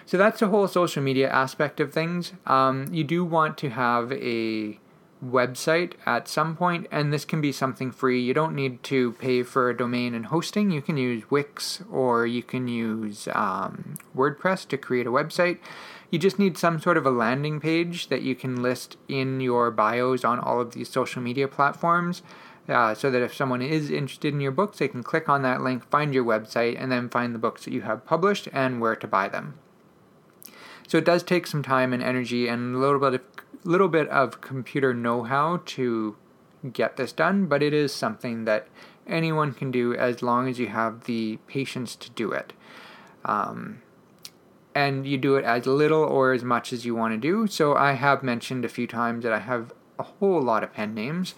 So 0.05 0.17
that's 0.17 0.39
the 0.39 0.47
whole 0.47 0.67
social 0.67 1.01
media 1.01 1.29
aspect 1.29 1.79
of 1.79 1.91
things. 1.91 2.33
Um, 2.45 2.93
you 2.93 3.03
do 3.03 3.25
want 3.25 3.57
to 3.59 3.69
have 3.69 4.11
a 4.11 4.79
website 5.31 5.93
at 6.05 6.27
some 6.27 6.55
point, 6.55 6.87
and 6.91 7.11
this 7.11 7.25
can 7.25 7.41
be 7.41 7.51
something 7.51 7.91
free. 7.91 8.21
You 8.21 8.33
don't 8.33 8.55
need 8.55 8.83
to 8.83 9.13
pay 9.13 9.43
for 9.43 9.69
a 9.69 9.77
domain 9.77 10.13
and 10.13 10.27
hosting. 10.27 10.71
You 10.71 10.81
can 10.81 10.97
use 10.97 11.29
Wix 11.29 11.81
or 11.91 12.25
you 12.25 12.43
can 12.43 12.67
use 12.67 13.27
um, 13.33 13.97
WordPress 14.15 14.67
to 14.69 14.77
create 14.77 15.07
a 15.07 15.11
website. 15.11 15.59
You 16.11 16.19
just 16.19 16.39
need 16.39 16.57
some 16.57 16.79
sort 16.79 16.97
of 16.97 17.05
a 17.05 17.11
landing 17.11 17.59
page 17.59 18.07
that 18.09 18.21
you 18.21 18.35
can 18.35 18.61
list 18.61 18.97
in 19.07 19.41
your 19.41 19.71
bios 19.71 20.23
on 20.23 20.39
all 20.39 20.61
of 20.61 20.73
these 20.73 20.89
social 20.89 21.21
media 21.21 21.47
platforms. 21.47 22.21
Uh, 22.67 22.95
so 22.95 23.11
that 23.11 23.21
if 23.21 23.31
someone 23.31 23.61
is 23.61 23.91
interested 23.91 24.33
in 24.33 24.41
your 24.41 24.51
books, 24.51 24.79
they 24.79 24.87
can 24.87 25.03
click 25.03 25.29
on 25.29 25.43
that 25.43 25.61
link, 25.61 25.87
find 25.91 26.15
your 26.15 26.25
website, 26.25 26.75
and 26.81 26.91
then 26.91 27.07
find 27.07 27.35
the 27.35 27.39
books 27.39 27.63
that 27.63 27.71
you 27.71 27.81
have 27.81 28.03
published 28.07 28.49
and 28.51 28.81
where 28.81 28.95
to 28.95 29.05
buy 29.05 29.27
them. 29.29 29.53
So 30.87 30.97
it 30.97 31.05
does 31.05 31.23
take 31.23 31.47
some 31.47 31.63
time 31.63 31.93
and 31.93 32.03
energy 32.03 32.47
and 32.47 32.75
a 32.75 32.79
little 32.79 32.99
bit 32.99 33.15
of 33.15 33.21
little 33.63 33.87
bit 33.87 34.07
of 34.09 34.41
computer 34.41 34.93
know-how 34.93 35.59
to 35.65 36.15
get 36.71 36.97
this 36.97 37.11
done, 37.11 37.47
but 37.47 37.63
it 37.63 37.73
is 37.73 37.93
something 37.93 38.45
that 38.45 38.67
anyone 39.07 39.53
can 39.53 39.71
do 39.71 39.95
as 39.95 40.21
long 40.21 40.47
as 40.47 40.59
you 40.59 40.67
have 40.67 41.05
the 41.05 41.37
patience 41.47 41.95
to 41.95 42.11
do 42.11 42.31
it. 42.31 42.53
Um, 43.23 43.81
and 44.75 45.07
you 45.07 45.17
do 45.17 45.35
it 45.35 45.45
as 45.45 45.65
little 45.65 46.03
or 46.03 46.33
as 46.33 46.43
much 46.43 46.73
as 46.73 46.85
you 46.85 46.93
want 46.93 47.13
to 47.13 47.17
do. 47.17 47.47
So 47.47 47.75
I 47.75 47.93
have 47.93 48.21
mentioned 48.21 48.65
a 48.65 48.69
few 48.69 48.85
times 48.85 49.23
that 49.23 49.33
I 49.33 49.39
have 49.39 49.73
a 49.97 50.03
whole 50.03 50.41
lot 50.41 50.63
of 50.63 50.73
pen 50.73 50.93
names 50.93 51.33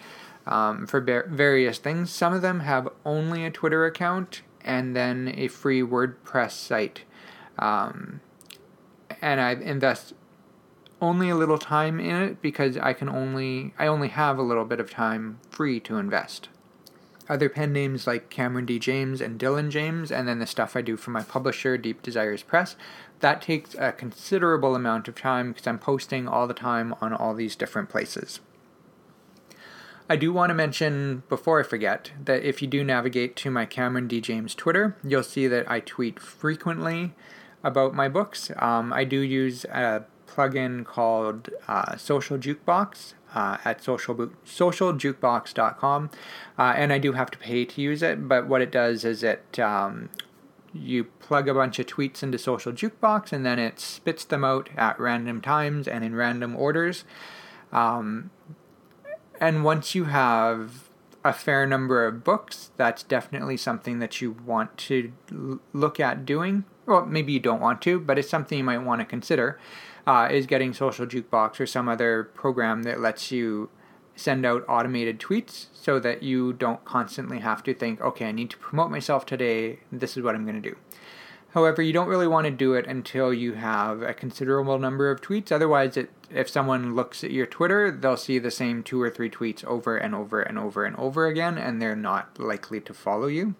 um, 0.46 0.88
for 0.88 1.00
various 1.00 1.78
things. 1.78 2.10
Some 2.10 2.34
of 2.34 2.42
them 2.42 2.62
have 2.62 2.90
only 3.06 3.46
a 3.46 3.52
Twitter 3.52 3.86
account 3.86 4.42
and 4.66 4.96
then 4.96 5.34
a 5.38 5.48
free 5.48 5.82
WordPress 5.82 6.52
site. 6.52 7.04
Um, 7.60 8.22
and 9.22 9.40
I 9.42 9.52
invest 9.52 10.14
only 11.02 11.30
a 11.30 11.36
little 11.36 11.58
time 11.58 12.00
in 12.00 12.16
it 12.16 12.42
because 12.42 12.78
I 12.78 12.94
can 12.94 13.10
only 13.10 13.74
I 13.78 13.88
only 13.88 14.10
have 14.10 14.38
a 14.38 14.44
little 14.44 14.66
bit 14.66 14.80
of 14.80 14.90
time 14.90 15.40
free 15.50 15.80
to 15.82 15.98
invest. 15.98 16.50
Other 17.30 17.50
pen 17.50 17.74
names 17.74 18.08
like 18.08 18.30
Cameron 18.30 18.66
D. 18.66 18.80
James 18.80 19.20
and 19.20 19.40
Dylan 19.40 19.70
James, 19.70 20.12
and 20.12 20.28
then 20.28 20.40
the 20.40 20.48
stuff 20.48 20.78
I 20.78 20.82
do 20.82 20.96
for 20.96 21.12
my 21.12 21.24
publisher, 21.24 21.78
Deep 21.78 22.02
Desires 22.02 22.42
Press, 22.42 22.78
that 23.20 23.42
takes 23.42 23.76
a 23.76 23.92
considerable 23.92 24.76
amount 24.76 25.10
of 25.10 25.16
time 25.16 25.52
because 25.52 25.68
I'm 25.68 25.80
posting 25.80 26.28
all 26.28 26.48
the 26.48 26.54
time 26.54 26.96
on 27.02 27.14
all 27.14 27.34
these 27.34 27.58
different 27.58 27.90
places. 27.90 28.40
I 30.10 30.16
do 30.16 30.32
want 30.32 30.52
to 30.52 30.54
mention, 30.54 31.24
before 31.28 31.60
I 31.60 31.64
forget, 31.64 32.12
that 32.24 32.44
if 32.44 32.62
you 32.62 32.68
do 32.68 32.82
navigate 32.82 33.36
to 33.38 33.52
my 33.52 33.66
Cameron 33.66 34.08
D. 34.08 34.22
James 34.22 34.56
Twitter, 34.56 34.96
you'll 35.04 35.22
see 35.22 35.48
that 35.48 35.70
I 35.70 35.82
tweet 35.82 36.18
frequently 36.22 37.14
about 37.68 37.94
my 37.94 38.08
books. 38.08 38.50
Um, 38.58 38.94
I 38.94 39.04
do 39.04 39.20
use 39.20 39.66
a 39.66 40.06
plugin 40.26 40.86
called 40.86 41.50
uh, 41.68 41.98
Social 41.98 42.38
Jukebox 42.38 43.14
uh, 43.36 43.58
at 43.66 43.84
social 43.84 44.16
socialjukebox.com, 44.16 46.10
uh, 46.58 46.74
and 46.76 46.94
I 46.94 46.98
do 46.98 47.12
have 47.14 47.30
to 47.32 47.38
pay 47.38 47.66
to 47.66 47.82
use 47.82 48.02
it. 48.02 48.28
But 48.28 48.48
what 48.48 48.62
it 48.62 48.72
does 48.72 49.04
is 49.04 49.24
it 49.24 49.60
um, 49.60 50.10
you 50.74 51.06
plug 51.20 51.48
a 51.48 51.54
bunch 51.54 51.80
of 51.80 51.86
tweets 51.88 52.24
into 52.24 52.38
Social 52.38 52.72
Jukebox, 52.72 53.34
and 53.34 53.46
then 53.46 53.60
it 53.60 53.80
spits 53.80 54.24
them 54.24 54.44
out 54.44 54.70
at 54.78 55.00
random 55.00 55.42
times 55.42 55.88
and 55.88 56.04
in 56.04 56.16
random 56.16 56.56
orders. 56.56 57.04
Um, 57.72 58.32
and 59.40 59.64
once 59.64 59.94
you 59.94 60.06
have 60.06 60.90
a 61.24 61.34
fair 61.34 61.66
number 61.66 62.06
of 62.06 62.24
books, 62.24 62.72
that's 62.78 63.04
definitely 63.04 63.58
something 63.58 64.00
that 64.00 64.22
you 64.22 64.32
want 64.46 64.78
to 64.78 65.12
l- 65.32 65.60
look 65.74 66.00
at 66.00 66.26
doing. 66.26 66.64
Well, 66.88 67.06
maybe 67.06 67.34
you 67.34 67.40
don't 67.40 67.60
want 67.60 67.82
to, 67.84 68.00
but 68.00 68.18
it's 68.18 68.30
something 68.30 68.58
you 68.58 68.64
might 68.64 68.78
want 68.80 69.02
to 69.02 69.06
consider 69.06 69.60
uh, 70.08 70.30
is 70.32 70.48
getting 70.48 70.74
Social 70.74 71.06
Jukebox 71.06 71.60
or 71.60 71.68
some 71.68 71.90
other 71.90 72.24
program 72.34 72.84
that 72.84 73.02
lets 73.02 73.30
you 73.30 73.70
send 74.16 74.46
out 74.46 74.64
automated 74.70 75.20
tweets 75.20 75.68
so 75.74 76.00
that 76.00 76.24
you 76.24 76.54
don't 76.54 76.84
constantly 76.86 77.40
have 77.40 77.62
to 77.64 77.74
think, 77.74 78.00
okay, 78.00 78.30
I 78.30 78.32
need 78.32 78.50
to 78.52 78.58
promote 78.58 78.90
myself 78.90 79.26
today. 79.26 79.80
This 79.92 80.16
is 80.16 80.24
what 80.24 80.34
I'm 80.34 80.46
going 80.46 80.62
to 80.62 80.70
do. 80.70 80.78
However, 81.50 81.82
you 81.82 81.92
don't 81.92 82.08
really 82.08 82.28
want 82.28 82.46
to 82.46 82.52
do 82.52 82.74
it 82.74 82.88
until 82.88 83.34
you 83.34 83.54
have 83.54 84.02
a 84.02 84.14
considerable 84.14 84.80
number 84.80 85.12
of 85.12 85.22
tweets. 85.22 85.52
Otherwise, 85.52 85.98
it, 85.98 86.10
if 86.30 86.50
someone 86.50 86.96
looks 86.96 87.24
at 87.24 87.32
your 87.32 87.46
Twitter, 87.46 87.92
they'll 87.92 88.18
see 88.18 88.40
the 88.40 88.52
same 88.52 88.84
two 88.84 89.02
or 89.02 89.10
three 89.10 89.30
tweets 89.30 89.64
over 89.66 89.98
and 89.98 90.16
over 90.16 90.42
and 90.42 90.58
over 90.58 90.86
and 90.86 90.96
over 90.96 91.28
again, 91.28 91.58
and 91.58 91.82
they're 91.82 91.96
not 91.96 92.40
likely 92.40 92.80
to 92.82 92.94
follow 92.94 93.28
you. 93.28 93.56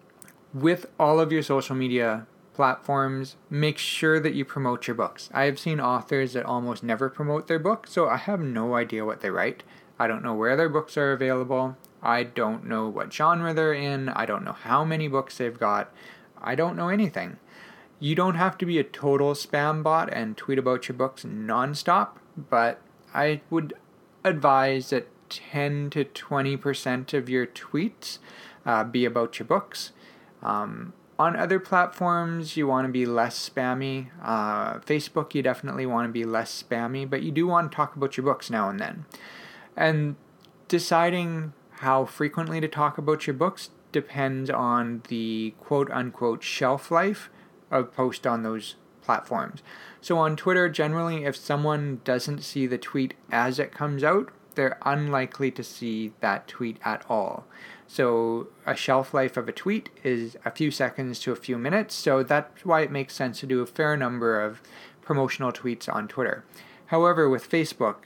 With 0.54 0.86
all 0.98 1.20
of 1.20 1.30
your 1.30 1.42
social 1.42 1.76
media 1.76 2.26
platforms, 2.58 3.36
make 3.48 3.78
sure 3.78 4.18
that 4.18 4.34
you 4.34 4.44
promote 4.44 4.88
your 4.88 4.96
books. 4.96 5.30
I 5.32 5.44
have 5.44 5.60
seen 5.60 5.78
authors 5.78 6.32
that 6.32 6.44
almost 6.44 6.82
never 6.82 7.08
promote 7.08 7.46
their 7.46 7.60
book, 7.60 7.86
so 7.86 8.08
I 8.08 8.16
have 8.16 8.40
no 8.40 8.74
idea 8.74 9.04
what 9.04 9.20
they 9.20 9.30
write. 9.30 9.62
I 9.96 10.08
don't 10.08 10.24
know 10.24 10.34
where 10.34 10.56
their 10.56 10.68
books 10.68 10.96
are 10.96 11.12
available. 11.12 11.76
I 12.02 12.24
don't 12.24 12.66
know 12.66 12.88
what 12.88 13.12
genre 13.12 13.54
they're 13.54 13.72
in. 13.72 14.08
I 14.08 14.26
don't 14.26 14.44
know 14.44 14.54
how 14.54 14.84
many 14.84 15.06
books 15.06 15.38
they've 15.38 15.56
got. 15.56 15.92
I 16.42 16.56
don't 16.56 16.74
know 16.74 16.88
anything. 16.88 17.36
You 18.00 18.16
don't 18.16 18.34
have 18.34 18.58
to 18.58 18.66
be 18.66 18.80
a 18.80 18.84
total 18.84 19.34
spam 19.34 19.84
bot 19.84 20.12
and 20.12 20.36
tweet 20.36 20.58
about 20.58 20.88
your 20.88 20.96
books 20.96 21.22
nonstop, 21.22 22.16
but 22.36 22.80
I 23.14 23.40
would 23.50 23.74
advise 24.24 24.90
that 24.90 25.06
10 25.28 25.90
to 25.90 26.04
20% 26.04 27.14
of 27.14 27.28
your 27.28 27.46
tweets 27.46 28.18
uh, 28.66 28.82
be 28.82 29.04
about 29.04 29.38
your 29.38 29.46
books. 29.46 29.92
Um, 30.42 30.92
on 31.18 31.34
other 31.34 31.58
platforms, 31.58 32.56
you 32.56 32.66
want 32.66 32.86
to 32.86 32.92
be 32.92 33.04
less 33.04 33.48
spammy. 33.48 34.08
Uh, 34.22 34.78
Facebook, 34.78 35.34
you 35.34 35.42
definitely 35.42 35.84
want 35.84 36.08
to 36.08 36.12
be 36.12 36.24
less 36.24 36.62
spammy, 36.62 37.08
but 37.08 37.22
you 37.22 37.32
do 37.32 37.46
want 37.46 37.70
to 37.70 37.76
talk 37.76 37.96
about 37.96 38.16
your 38.16 38.24
books 38.24 38.50
now 38.50 38.68
and 38.68 38.78
then. 38.78 39.04
And 39.76 40.16
deciding 40.68 41.52
how 41.80 42.04
frequently 42.04 42.60
to 42.60 42.68
talk 42.68 42.98
about 42.98 43.26
your 43.26 43.34
books 43.34 43.70
depends 43.90 44.50
on 44.50 45.02
the 45.08 45.54
quote 45.58 45.90
unquote 45.90 46.42
shelf 46.42 46.90
life 46.90 47.30
of 47.70 47.92
post 47.94 48.26
on 48.26 48.42
those 48.42 48.76
platforms. 49.02 49.62
So 50.00 50.18
on 50.18 50.36
Twitter, 50.36 50.68
generally, 50.68 51.24
if 51.24 51.34
someone 51.34 52.00
doesn't 52.04 52.42
see 52.42 52.66
the 52.66 52.78
tweet 52.78 53.14
as 53.32 53.58
it 53.58 53.72
comes 53.72 54.04
out, 54.04 54.30
they're 54.58 54.76
unlikely 54.82 55.52
to 55.52 55.62
see 55.62 56.10
that 56.18 56.48
tweet 56.48 56.78
at 56.84 57.04
all. 57.08 57.46
So 57.86 58.48
a 58.66 58.74
shelf 58.74 59.14
life 59.14 59.36
of 59.36 59.48
a 59.48 59.52
tweet 59.52 59.88
is 60.02 60.36
a 60.44 60.50
few 60.50 60.72
seconds 60.72 61.20
to 61.20 61.30
a 61.30 61.36
few 61.36 61.56
minutes. 61.56 61.94
So 61.94 62.24
that's 62.24 62.64
why 62.64 62.80
it 62.80 62.90
makes 62.90 63.14
sense 63.14 63.38
to 63.38 63.46
do 63.46 63.60
a 63.60 63.66
fair 63.66 63.96
number 63.96 64.42
of 64.42 64.60
promotional 65.00 65.52
tweets 65.52 65.88
on 65.88 66.08
Twitter. 66.08 66.44
However, 66.86 67.28
with 67.28 67.48
Facebook, 67.48 67.98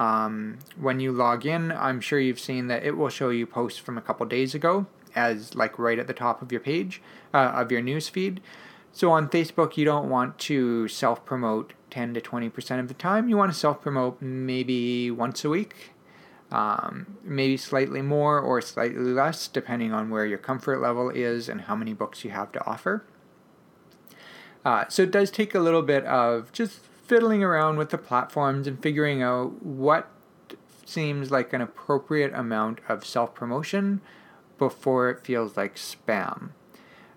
um, 0.00 0.58
when 0.76 0.98
you 0.98 1.12
log 1.12 1.46
in, 1.46 1.70
I'm 1.70 2.00
sure 2.00 2.18
you've 2.18 2.40
seen 2.40 2.66
that 2.66 2.82
it 2.82 2.96
will 2.96 3.08
show 3.08 3.28
you 3.28 3.46
posts 3.46 3.78
from 3.78 3.96
a 3.96 4.02
couple 4.02 4.26
days 4.26 4.56
ago 4.56 4.86
as 5.14 5.54
like 5.54 5.78
right 5.78 6.00
at 6.00 6.08
the 6.08 6.14
top 6.14 6.42
of 6.42 6.50
your 6.50 6.60
page 6.60 7.00
uh, 7.32 7.52
of 7.54 7.70
your 7.70 7.80
news 7.80 8.08
feed. 8.08 8.40
So 8.90 9.12
on 9.12 9.28
Facebook, 9.28 9.76
you 9.76 9.84
don't 9.84 10.10
want 10.10 10.38
to 10.40 10.88
self 10.88 11.24
promote 11.24 11.74
10 11.92 12.14
to 12.14 12.20
20% 12.20 12.80
of 12.80 12.88
the 12.88 12.94
time. 12.94 13.28
You 13.28 13.36
want 13.36 13.52
to 13.52 13.58
self 13.58 13.80
promote 13.80 14.20
maybe 14.20 15.10
once 15.10 15.44
a 15.44 15.50
week 15.50 15.91
um, 16.52 17.16
maybe 17.24 17.56
slightly 17.56 18.02
more 18.02 18.38
or 18.38 18.60
slightly 18.60 19.02
less, 19.02 19.48
depending 19.48 19.92
on 19.92 20.10
where 20.10 20.26
your 20.26 20.38
comfort 20.38 20.80
level 20.80 21.08
is 21.08 21.48
and 21.48 21.62
how 21.62 21.74
many 21.74 21.94
books 21.94 22.24
you 22.24 22.30
have 22.30 22.52
to 22.52 22.64
offer. 22.66 23.04
Uh, 24.64 24.84
so 24.88 25.02
it 25.02 25.10
does 25.10 25.30
take 25.30 25.54
a 25.54 25.58
little 25.58 25.82
bit 25.82 26.04
of 26.04 26.52
just 26.52 26.80
fiddling 27.06 27.42
around 27.42 27.78
with 27.78 27.88
the 27.88 27.98
platforms 27.98 28.66
and 28.66 28.80
figuring 28.82 29.22
out 29.22 29.62
what 29.64 30.10
seems 30.84 31.30
like 31.30 31.54
an 31.54 31.62
appropriate 31.62 32.32
amount 32.34 32.80
of 32.86 33.04
self 33.04 33.34
promotion 33.34 34.02
before 34.58 35.08
it 35.08 35.24
feels 35.24 35.56
like 35.56 35.76
spam. 35.76 36.50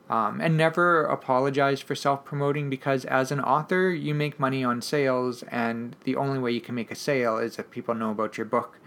Um, 0.09 0.39
and 0.39 0.55
never 0.55 1.03
apologize 1.03 1.81
for 1.81 1.93
self 1.93 2.23
promoting 2.23 2.69
because 2.69 3.03
as 3.03 3.31
an 3.31 3.41
author, 3.41 3.89
you 3.89 4.13
make 4.13 4.39
money 4.39 4.63
on 4.63 4.81
sales, 4.81 5.43
and 5.43 5.97
the 6.05 6.15
only 6.15 6.39
way 6.39 6.51
you 6.51 6.61
can 6.61 6.75
make 6.75 6.89
a 6.89 6.95
sale 6.95 7.37
is 7.37 7.59
if 7.59 7.69
people 7.69 7.93
know 7.93 8.11
about 8.11 8.37
your 8.37 8.45
book 8.45 8.79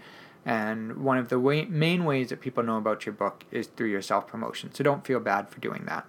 and 0.45 0.97
one 0.97 1.17
of 1.17 1.29
the 1.29 1.39
way, 1.39 1.65
main 1.65 2.05
ways 2.05 2.29
that 2.29 2.41
people 2.41 2.63
know 2.63 2.77
about 2.77 3.05
your 3.05 3.13
book 3.13 3.43
is 3.51 3.67
through 3.67 3.89
your 3.89 4.01
self 4.01 4.27
promotion. 4.27 4.73
So 4.73 4.83
don't 4.83 5.05
feel 5.05 5.19
bad 5.19 5.49
for 5.49 5.59
doing 5.59 5.85
that. 5.85 6.05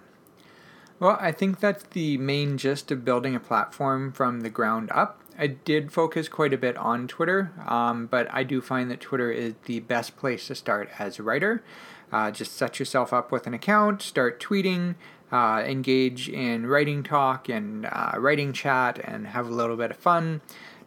Well, 0.99 1.17
I 1.19 1.31
think 1.31 1.59
that's 1.59 1.83
the 1.83 2.17
main 2.17 2.57
gist 2.57 2.91
of 2.91 3.03
building 3.03 3.35
a 3.35 3.39
platform 3.39 4.11
from 4.11 4.41
the 4.41 4.49
ground 4.49 4.91
up. 4.93 5.19
I 5.37 5.47
did 5.47 5.91
focus 5.91 6.29
quite 6.29 6.53
a 6.53 6.57
bit 6.57 6.77
on 6.77 7.07
Twitter, 7.07 7.51
um, 7.65 8.05
but 8.05 8.27
I 8.31 8.43
do 8.43 8.61
find 8.61 8.91
that 8.91 8.99
Twitter 9.01 9.31
is 9.31 9.55
the 9.65 9.79
best 9.79 10.15
place 10.15 10.47
to 10.47 10.55
start 10.55 10.89
as 10.99 11.17
a 11.17 11.23
writer. 11.23 11.63
Uh, 12.11 12.29
just 12.29 12.55
set 12.55 12.77
yourself 12.77 13.13
up 13.13 13.31
with 13.31 13.47
an 13.47 13.53
account, 13.53 14.01
start 14.01 14.39
tweeting, 14.39 14.95
uh, 15.31 15.63
engage 15.65 16.29
in 16.29 16.67
writing 16.67 17.01
talk 17.01 17.49
and 17.49 17.85
uh, 17.85 18.11
writing 18.17 18.53
chat, 18.53 18.99
and 19.03 19.27
have 19.27 19.47
a 19.47 19.53
little 19.53 19.77
bit 19.77 19.91
of 19.91 19.97
fun. 19.97 20.41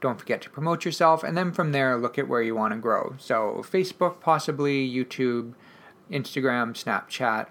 Don't 0.04 0.20
forget 0.20 0.42
to 0.42 0.50
promote 0.50 0.84
yourself, 0.84 1.24
and 1.24 1.34
then 1.34 1.50
from 1.50 1.72
there, 1.72 1.96
look 1.96 2.18
at 2.18 2.28
where 2.28 2.42
you 2.42 2.54
want 2.54 2.74
to 2.74 2.78
grow. 2.78 3.14
So, 3.16 3.64
Facebook, 3.64 4.20
possibly, 4.20 4.86
YouTube, 4.86 5.54
Instagram, 6.12 6.74
Snapchat, 6.74 7.46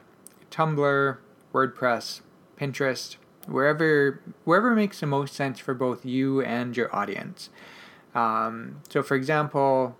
Tumblr, 0.51 1.17
WordPress, 1.51 2.21
Pinterest, 2.55 3.15
wherever 3.47 4.21
wherever 4.43 4.75
makes 4.75 4.99
the 4.99 5.07
most 5.07 5.33
sense 5.33 5.57
for 5.57 5.73
both 5.73 6.05
you 6.05 6.43
and 6.43 6.77
your 6.77 6.95
audience. 6.95 7.49
Um, 8.13 8.81
so, 8.87 9.01
for 9.01 9.15
example, 9.15 9.97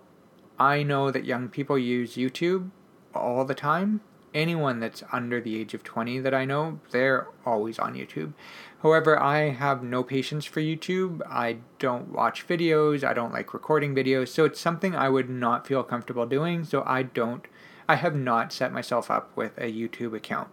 I 0.60 0.84
know 0.84 1.10
that 1.10 1.26
young 1.26 1.50
people 1.50 1.80
use 1.80 2.14
YouTube 2.14 2.70
all 3.16 3.46
the 3.46 3.56
time. 3.56 4.02
Anyone 4.34 4.80
that's 4.80 5.04
under 5.12 5.40
the 5.40 5.60
age 5.60 5.74
of 5.74 5.84
20 5.84 6.20
that 6.20 6.34
I 6.34 6.46
know, 6.46 6.80
they're 6.92 7.28
always 7.46 7.78
on 7.78 7.94
YouTube. 7.94 8.34
However, 8.82 9.22
I 9.22 9.50
have 9.50 9.84
no 9.84 10.04
patience 10.04 10.46
for 10.46 10.60
YouTube. 10.60 11.22
I 11.30 11.58
don't 11.78 12.10
watch 12.10 12.48
videos. 12.48 13.04
I 13.04 13.14
don't 13.14 13.32
like 13.32 13.54
recording 13.54 13.94
videos. 13.94 14.30
So 14.30 14.46
it's 14.46 14.60
something 14.60 14.96
I 14.96 15.10
would 15.10 15.30
not 15.30 15.68
feel 15.68 15.84
comfortable 15.84 16.26
doing. 16.26 16.64
So 16.64 16.84
I 16.86 17.04
don't, 17.04 17.46
I 17.88 17.96
have 17.96 18.16
not 18.16 18.52
set 18.52 18.74
myself 18.74 19.12
up 19.12 19.36
with 19.38 19.58
a 19.58 19.72
YouTube 19.72 20.16
account. 20.16 20.50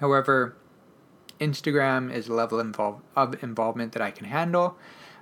However, 0.00 0.56
Instagram 1.40 2.12
is 2.12 2.28
a 2.28 2.34
level 2.34 2.60
involve, 2.60 3.00
of 3.16 3.42
involvement 3.42 3.92
that 3.92 4.02
I 4.02 4.10
can 4.10 4.26
handle, 4.26 4.76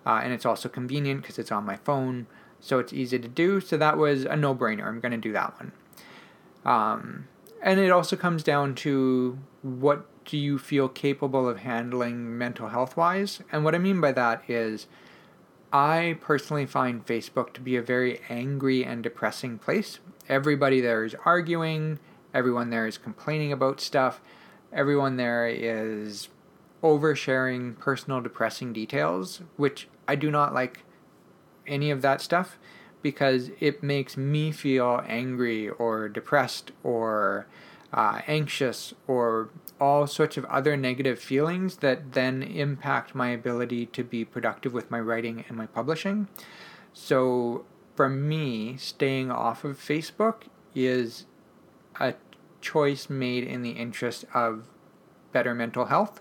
uh, 0.07 0.21
and 0.23 0.33
it's 0.33 0.47
also 0.47 0.69
convenient 0.69 1.23
because 1.23 1.39
it's 1.39 1.53
on 1.53 1.65
my 1.65 1.77
phone, 1.77 2.27
so 2.61 2.79
it's 2.79 2.93
easy 2.93 3.19
to 3.19 3.29
do. 3.29 3.61
So 3.61 3.77
that 3.77 3.97
was 3.99 4.25
a 4.25 4.37
no 4.37 4.55
brainer. 4.55 4.87
I'm 4.87 5.01
going 5.01 5.13
to 5.13 5.19
do 5.19 5.33
that 5.33 5.55
one. 5.59 5.73
Um, 6.65 7.29
and 7.63 7.81
it 7.81 7.91
also 7.91 8.17
comes 8.17 8.43
down 8.43 8.75
to 8.77 9.39
what 9.63 10.07
do 10.25 10.37
you 10.37 10.59
feel 10.59 10.89
capable 10.89 11.49
of 11.49 11.59
handling 11.59 12.37
mental 12.37 12.69
health 12.69 12.97
wise? 12.97 13.41
And 13.51 13.65
what 13.65 13.75
I 13.75 13.79
mean 13.79 14.01
by 14.01 14.13
that 14.13 14.43
is, 14.49 14.87
I 15.73 16.19
personally 16.21 16.67
find 16.67 17.07
Facebook 17.07 17.55
to 17.55 17.61
be 17.61 17.77
a 17.77 17.83
very 17.83 18.21
angry 18.29 18.85
and 18.85 19.03
depressing 19.03 19.59
place. 19.59 20.01
Everybody 20.29 20.81
there 20.81 21.05
is 21.05 21.17
arguing, 21.25 21.99
everyone 22.35 22.71
there 22.71 22.87
is 22.87 22.99
complaining 22.99 23.53
about 23.53 23.81
stuff 23.81 24.21
everyone 24.73 25.17
there 25.17 25.47
is 25.47 26.29
oversharing 26.83 27.79
personal 27.79 28.21
depressing 28.21 28.73
details, 28.73 29.43
which 29.57 29.89
I 30.09 30.15
do 30.17 30.31
not 30.31 30.55
like 30.55 30.81
any 31.67 31.91
of 31.91 32.03
that 32.03 32.21
stuff 32.21 32.59
because 33.03 33.51
it 33.61 33.83
makes 33.83 34.17
me 34.17 34.53
feel 34.53 35.03
angry 35.07 35.69
or 35.69 36.09
depressed 36.09 36.73
or 36.83 37.47
uh, 37.93 38.21
anxious 38.27 38.95
or 39.07 39.51
all 39.81 40.07
sorts 40.07 40.37
of 40.37 40.45
other 40.47 40.77
negative 40.77 41.19
feelings 41.19 41.79
that 41.79 42.13
then 42.13 42.43
impact 42.43 43.15
my 43.15 43.29
ability 43.31 43.87
to 43.87 44.05
be 44.05 44.25
productive 44.25 44.73
with 44.73 44.91
my 44.91 45.01
writing 45.01 45.45
and 45.49 45.57
my 45.57 45.67
publishing. 45.67 46.29
So, 46.93 47.65
for 47.97 48.09
me, 48.09 48.77
staying 48.77 49.31
off 49.31 49.65
of 49.65 49.79
Facebook 49.79 50.45
is 50.75 51.27
a 52.01 52.15
choice 52.61 53.11
made 53.11 53.45
in 53.45 53.63
the 53.63 53.73
interest 53.73 54.25
of 54.33 54.69
better 55.33 55.55
mental 55.55 55.87
health. 55.87 56.21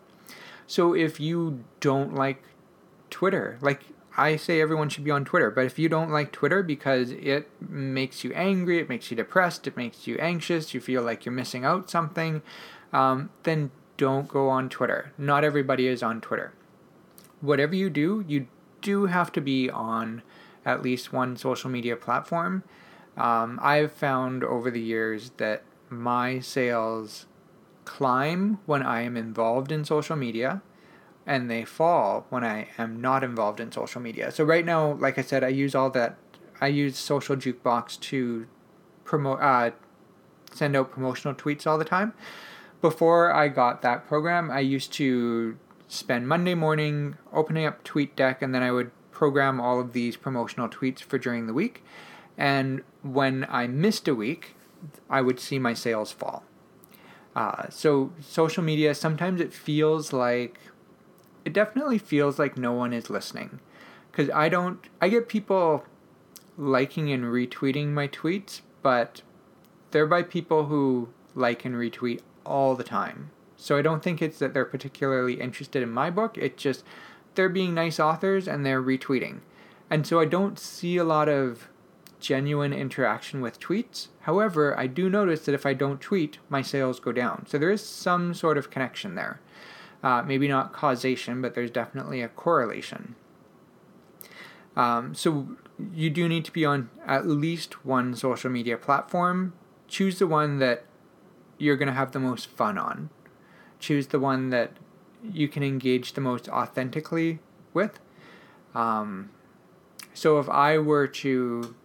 So 0.67 0.93
if 0.93 1.19
you 1.19 1.63
don't 1.79 2.15
like 2.15 2.43
Twitter, 3.09 3.57
like 3.61 3.83
I 4.17 4.35
say 4.35 4.59
everyone 4.59 4.89
should 4.89 5.03
be 5.03 5.11
on 5.11 5.23
Twitter, 5.23 5.49
but 5.49 5.65
if 5.65 5.79
you 5.79 5.87
don't 5.87 6.11
like 6.11 6.31
Twitter 6.31 6.61
because 6.63 7.11
it 7.11 7.49
makes 7.61 8.23
you 8.23 8.33
angry, 8.33 8.79
it 8.79 8.89
makes 8.89 9.09
you 9.09 9.15
depressed, 9.15 9.67
it 9.67 9.77
makes 9.77 10.05
you 10.05 10.17
anxious, 10.17 10.73
you 10.73 10.81
feel 10.81 11.01
like 11.01 11.25
you're 11.25 11.33
missing 11.33 11.63
out 11.63 11.89
something, 11.89 12.41
um, 12.91 13.29
then 13.43 13.71
don't 13.95 14.27
go 14.27 14.49
on 14.49 14.67
Twitter. 14.67 15.13
Not 15.17 15.43
everybody 15.43 15.87
is 15.87 16.03
on 16.03 16.19
Twitter. 16.19 16.53
Whatever 17.39 17.75
you 17.75 17.89
do, 17.89 18.25
you 18.27 18.47
do 18.81 19.05
have 19.05 19.31
to 19.33 19.41
be 19.41 19.69
on 19.69 20.23
at 20.65 20.81
least 20.81 21.13
one 21.13 21.37
social 21.37 21.69
media 21.69 21.95
platform. 21.95 22.63
Um, 23.15 23.59
I've 23.61 23.91
found 23.91 24.43
over 24.43 24.69
the 24.69 24.81
years 24.81 25.31
that 25.37 25.63
my 25.89 26.39
sales 26.39 27.27
climb 27.85 28.59
when 28.65 28.83
I 28.83 29.01
am 29.01 29.15
involved 29.15 29.71
in 29.71 29.85
social 29.85 30.15
media 30.15 30.61
and 31.25 31.49
they 31.49 31.63
fall 31.63 32.25
when 32.29 32.43
I 32.43 32.67
am 32.77 32.99
not 32.99 33.23
involved 33.23 33.59
in 33.59 33.71
social 33.71 34.01
media. 34.01 34.31
So 34.31 34.43
right 34.43 34.65
now, 34.65 34.93
like 34.93 35.17
I 35.17 35.21
said, 35.21 35.43
I 35.43 35.49
use 35.49 35.75
all 35.75 35.89
that 35.91 36.17
I 36.59 36.67
use 36.67 36.97
social 36.97 37.35
jukebox 37.35 37.99
to 38.01 38.47
promote 39.03 39.41
uh, 39.41 39.71
send 40.53 40.75
out 40.75 40.91
promotional 40.91 41.33
tweets 41.33 41.65
all 41.65 41.77
the 41.77 41.85
time. 41.85 42.13
Before 42.81 43.31
I 43.31 43.47
got 43.47 43.81
that 43.81 44.07
program, 44.07 44.51
I 44.51 44.59
used 44.59 44.93
to 44.93 45.57
spend 45.87 46.27
Monday 46.27 46.55
morning 46.55 47.17
opening 47.33 47.65
up 47.65 47.83
TweetDeck 47.83 48.41
and 48.41 48.53
then 48.55 48.63
I 48.63 48.71
would 48.71 48.91
program 49.11 49.59
all 49.59 49.79
of 49.79 49.93
these 49.93 50.15
promotional 50.15 50.69
tweets 50.69 50.99
for 50.99 51.17
during 51.17 51.47
the 51.47 51.53
week. 51.53 51.83
And 52.37 52.81
when 53.03 53.45
I 53.49 53.67
missed 53.67 54.07
a 54.07 54.15
week, 54.15 54.55
I 55.09 55.21
would 55.21 55.39
see 55.39 55.59
my 55.59 55.73
sales 55.73 56.11
fall. 56.11 56.43
Uh, 57.35 57.69
so 57.69 58.11
social 58.19 58.63
media 58.63 58.93
sometimes 58.95 59.39
it 59.39 59.53
feels 59.53 60.11
like 60.11 60.59
it 61.45 61.53
definitely 61.53 61.97
feels 61.97 62.39
like 62.39 62.57
no 62.57 62.71
one 62.71 62.93
is 62.93 63.09
listening 63.09 63.59
because 64.11 64.29
I 64.29 64.49
don't 64.49 64.79
I 65.01 65.09
get 65.09 65.27
people 65.27 65.85
liking 66.57 67.11
and 67.11 67.23
retweeting 67.25 67.89
my 67.89 68.07
tweets, 68.07 68.61
but 68.81 69.21
they're 69.91 70.07
by 70.07 70.23
people 70.23 70.65
who 70.65 71.09
like 71.35 71.65
and 71.65 71.75
retweet 71.75 72.21
all 72.45 72.75
the 72.75 72.83
time. 72.83 73.31
So 73.55 73.77
I 73.77 73.81
don't 73.81 74.03
think 74.03 74.21
it's 74.21 74.39
that 74.39 74.53
they're 74.53 74.65
particularly 74.65 75.39
interested 75.39 75.83
in 75.83 75.91
my 75.91 76.09
book. 76.09 76.37
It's 76.37 76.61
just 76.61 76.83
they're 77.35 77.49
being 77.49 77.73
nice 77.73 77.99
authors 77.99 78.47
and 78.47 78.65
they're 78.65 78.81
retweeting. 78.81 79.39
And 79.89 80.05
so 80.07 80.19
I 80.19 80.25
don't 80.25 80.57
see 80.57 80.97
a 80.97 81.03
lot 81.03 81.29
of 81.29 81.67
genuine 82.19 82.73
interaction 82.73 83.41
with 83.41 83.59
tweets. 83.59 84.07
However, 84.21 84.77
I 84.79 84.87
do 84.87 85.09
notice 85.09 85.45
that 85.45 85.55
if 85.55 85.65
I 85.65 85.73
don't 85.73 85.99
tweet, 85.99 86.37
my 86.49 86.61
sales 86.61 86.99
go 86.99 87.11
down. 87.11 87.45
So 87.47 87.57
there 87.57 87.71
is 87.71 87.85
some 87.85 88.33
sort 88.33 88.57
of 88.57 88.69
connection 88.69 89.15
there. 89.15 89.39
Uh, 90.03 90.23
maybe 90.23 90.47
not 90.47 90.73
causation, 90.73 91.41
but 91.41 91.53
there's 91.53 91.69
definitely 91.69 92.21
a 92.21 92.27
correlation. 92.27 93.15
Um, 94.75 95.13
so 95.13 95.49
you 95.93 96.09
do 96.09 96.27
need 96.27 96.45
to 96.45 96.51
be 96.51 96.65
on 96.65 96.89
at 97.05 97.27
least 97.27 97.85
one 97.85 98.15
social 98.15 98.49
media 98.49 98.77
platform. 98.77 99.53
Choose 99.87 100.17
the 100.17 100.27
one 100.27 100.59
that 100.59 100.85
you're 101.57 101.75
going 101.75 101.87
to 101.87 101.93
have 101.93 102.13
the 102.13 102.19
most 102.19 102.47
fun 102.47 102.77
on. 102.77 103.09
Choose 103.79 104.07
the 104.07 104.19
one 104.19 104.49
that 104.49 104.71
you 105.23 105.47
can 105.47 105.61
engage 105.61 106.13
the 106.13 106.21
most 106.21 106.49
authentically 106.49 107.39
with. 107.73 107.99
Um, 108.73 109.29
so 110.13 110.39
if 110.39 110.49
I 110.49 110.77
were 110.77 111.07
to 111.07 111.75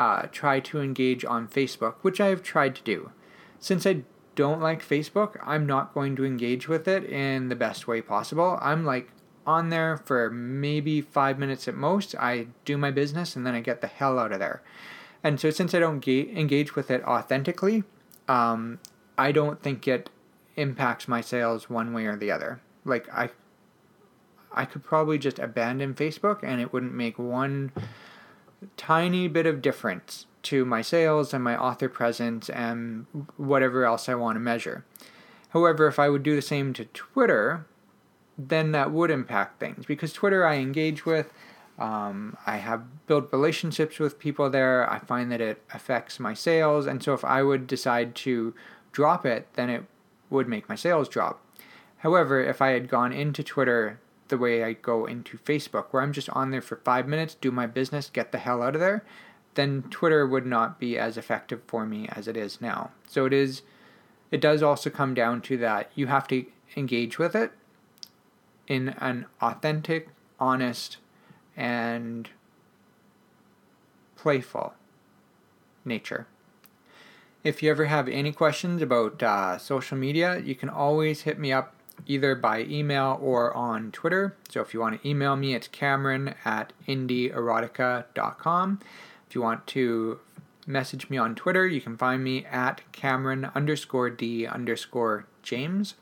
uh, 0.00 0.26
try 0.32 0.60
to 0.60 0.80
engage 0.80 1.26
on 1.26 1.46
Facebook, 1.46 1.96
which 2.00 2.22
I 2.22 2.28
have 2.28 2.42
tried 2.42 2.74
to 2.76 2.82
do. 2.82 3.10
Since 3.58 3.86
I 3.86 4.04
don't 4.40 4.62
like 4.62 4.82
Facebook, 4.82 5.38
I'm 5.44 5.66
not 5.66 5.92
going 5.92 6.16
to 6.16 6.24
engage 6.24 6.66
with 6.66 6.88
it 6.88 7.04
in 7.04 7.50
the 7.50 7.54
best 7.54 7.86
way 7.86 8.00
possible. 8.00 8.58
I'm 8.62 8.86
like 8.86 9.12
on 9.46 9.68
there 9.68 9.98
for 9.98 10.30
maybe 10.30 11.02
five 11.02 11.38
minutes 11.38 11.68
at 11.68 11.74
most. 11.74 12.14
I 12.14 12.46
do 12.64 12.78
my 12.78 12.90
business 12.90 13.36
and 13.36 13.46
then 13.46 13.54
I 13.54 13.60
get 13.60 13.82
the 13.82 13.86
hell 13.86 14.18
out 14.18 14.32
of 14.32 14.38
there. 14.38 14.62
And 15.22 15.38
so, 15.38 15.50
since 15.50 15.74
I 15.74 15.78
don't 15.78 16.00
ga- 16.00 16.34
engage 16.34 16.74
with 16.74 16.90
it 16.90 17.04
authentically, 17.04 17.84
um, 18.28 18.78
I 19.18 19.30
don't 19.30 19.62
think 19.62 19.86
it 19.86 20.08
impacts 20.56 21.06
my 21.06 21.20
sales 21.20 21.68
one 21.68 21.92
way 21.92 22.06
or 22.06 22.16
the 22.16 22.30
other. 22.30 22.62
Like 22.86 23.12
I, 23.12 23.28
I 24.52 24.64
could 24.64 24.82
probably 24.82 25.18
just 25.18 25.38
abandon 25.38 25.92
Facebook 25.92 26.42
and 26.42 26.62
it 26.62 26.72
wouldn't 26.72 26.94
make 26.94 27.18
one 27.18 27.72
tiny 28.78 29.28
bit 29.28 29.44
of 29.44 29.60
difference 29.60 30.24
to 30.42 30.64
my 30.64 30.82
sales 30.82 31.34
and 31.34 31.44
my 31.44 31.56
author 31.56 31.88
presence 31.88 32.48
and 32.48 33.06
whatever 33.36 33.84
else 33.84 34.08
I 34.08 34.14
want 34.14 34.36
to 34.36 34.40
measure. 34.40 34.84
However, 35.50 35.86
if 35.86 35.98
I 35.98 36.08
would 36.08 36.22
do 36.22 36.36
the 36.36 36.42
same 36.42 36.72
to 36.74 36.84
Twitter, 36.86 37.66
then 38.38 38.72
that 38.72 38.90
would 38.90 39.10
impact 39.10 39.60
things 39.60 39.84
because 39.84 40.12
Twitter 40.12 40.46
I 40.46 40.56
engage 40.56 41.04
with. 41.04 41.32
Um, 41.78 42.36
I 42.46 42.58
have 42.58 43.06
built 43.06 43.32
relationships 43.32 43.98
with 43.98 44.18
people 44.18 44.50
there. 44.50 44.90
I 44.90 44.98
find 44.98 45.32
that 45.32 45.40
it 45.40 45.62
affects 45.72 46.20
my 46.20 46.34
sales. 46.34 46.86
And 46.86 47.02
so 47.02 47.14
if 47.14 47.24
I 47.24 47.42
would 47.42 47.66
decide 47.66 48.14
to 48.16 48.54
drop 48.92 49.24
it, 49.24 49.48
then 49.54 49.70
it 49.70 49.84
would 50.28 50.46
make 50.46 50.68
my 50.68 50.74
sales 50.74 51.08
drop. 51.08 51.42
However, 51.98 52.40
if 52.42 52.62
I 52.62 52.70
had 52.70 52.88
gone 52.88 53.12
into 53.12 53.42
Twitter 53.42 53.98
the 54.28 54.38
way 54.38 54.62
I 54.62 54.74
go 54.74 55.06
into 55.06 55.36
Facebook, 55.38 55.86
where 55.90 56.02
I'm 56.02 56.12
just 56.12 56.30
on 56.30 56.50
there 56.50 56.62
for 56.62 56.76
five 56.76 57.08
minutes, 57.08 57.34
do 57.34 57.50
my 57.50 57.66
business, 57.66 58.10
get 58.10 58.30
the 58.30 58.38
hell 58.38 58.62
out 58.62 58.74
of 58.74 58.80
there, 58.80 59.04
then 59.54 59.82
Twitter 59.90 60.26
would 60.26 60.46
not 60.46 60.78
be 60.78 60.98
as 60.98 61.16
effective 61.16 61.60
for 61.66 61.84
me 61.86 62.08
as 62.12 62.28
it 62.28 62.36
is 62.36 62.60
now. 62.60 62.90
So 63.06 63.26
it 63.26 63.32
is 63.32 63.62
it 64.30 64.40
does 64.40 64.62
also 64.62 64.90
come 64.90 65.14
down 65.14 65.40
to 65.42 65.56
that 65.58 65.90
you 65.94 66.06
have 66.06 66.28
to 66.28 66.44
engage 66.76 67.18
with 67.18 67.34
it 67.34 67.52
in 68.68 68.90
an 68.98 69.26
authentic, 69.42 70.08
honest, 70.38 70.98
and 71.56 72.30
playful 74.16 74.74
nature. 75.84 76.28
If 77.42 77.62
you 77.62 77.70
ever 77.70 77.86
have 77.86 78.06
any 78.06 78.32
questions 78.32 78.82
about 78.82 79.22
uh, 79.22 79.58
social 79.58 79.96
media, 79.96 80.38
you 80.38 80.54
can 80.54 80.68
always 80.68 81.22
hit 81.22 81.38
me 81.38 81.52
up 81.52 81.74
either 82.06 82.34
by 82.34 82.62
email 82.62 83.18
or 83.20 83.54
on 83.56 83.90
Twitter. 83.92 84.36
So 84.48 84.60
if 84.60 84.72
you 84.74 84.80
want 84.80 85.02
to 85.02 85.08
email 85.08 85.36
me, 85.36 85.54
it's 85.54 85.68
Cameron 85.68 86.34
at 86.44 86.72
indieerotica.com. 86.86 88.80
If 89.30 89.36
you 89.36 89.42
want 89.42 89.68
to 89.68 90.18
message 90.66 91.08
me 91.08 91.16
on 91.16 91.36
Twitter, 91.36 91.64
you 91.64 91.80
can 91.80 91.96
find 91.96 92.24
me 92.24 92.44
at 92.46 92.80
Cameron 92.90 93.48
underscore 93.54 94.10
D 94.10 94.44
underscore 94.44 95.24
James. 95.44 95.94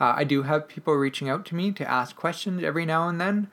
Uh, 0.00 0.14
I 0.14 0.22
do 0.22 0.44
have 0.44 0.68
people 0.68 0.94
reaching 0.94 1.28
out 1.28 1.44
to 1.46 1.56
me 1.56 1.72
to 1.72 1.90
ask 1.90 2.14
questions 2.14 2.62
every 2.62 2.86
now 2.86 3.08
and 3.08 3.20
then. 3.20 3.48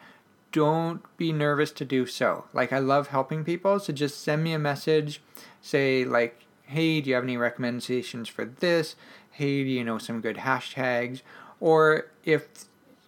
Don't 0.52 1.02
be 1.18 1.34
nervous 1.34 1.72
to 1.72 1.86
do 1.86 2.06
so. 2.06 2.46
Like, 2.54 2.72
I 2.72 2.78
love 2.78 3.08
helping 3.08 3.44
people, 3.44 3.80
so 3.80 3.92
just 3.92 4.22
send 4.22 4.44
me 4.44 4.54
a 4.54 4.60
message. 4.60 5.24
Say, 5.60 6.06
like, 6.06 6.46
hey, 6.68 7.02
do 7.02 7.10
you 7.10 7.16
have 7.16 7.24
any 7.24 7.36
recommendations 7.36 8.30
for 8.30 8.46
this? 8.46 8.96
Hey, 9.32 9.64
do 9.64 9.70
you 9.72 9.84
know 9.84 9.98
some 9.98 10.22
good 10.22 10.38
hashtags? 10.38 11.24
Or 11.60 12.12
if 12.26 12.48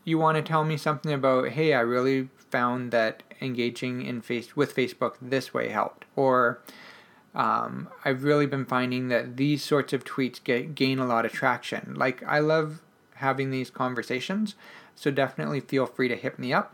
you 0.04 0.18
want 0.18 0.38
to 0.38 0.42
tell 0.42 0.64
me 0.64 0.78
something 0.78 1.14
about, 1.14 1.50
hey, 1.50 1.76
I 1.76 1.82
really 1.82 2.30
found 2.50 2.90
that 2.90 3.22
engaging 3.42 4.02
in 4.06 4.22
face 4.22 4.56
with 4.56 4.76
Facebook 4.76 5.16
this 5.22 5.54
way 5.54 5.70
helped, 5.70 6.06
or 6.16 6.60
um, 7.36 7.88
I've 8.04 8.24
really 8.24 8.48
been 8.48 8.66
finding 8.66 9.10
that 9.10 9.38
these 9.38 9.64
sorts 9.64 9.94
of 9.94 10.04
tweets 10.04 10.44
get 10.44 10.76
gain 10.76 11.00
a 11.00 11.06
lot 11.06 11.26
of 11.26 11.32
traction. 11.32 11.94
Like 11.96 12.24
I 12.24 12.40
love 12.40 12.82
having 13.16 13.52
these 13.52 13.70
conversations, 13.70 14.56
so 14.96 15.12
definitely 15.12 15.60
feel 15.60 15.86
free 15.86 16.08
to 16.08 16.16
hit 16.16 16.40
me 16.40 16.54
up. 16.54 16.74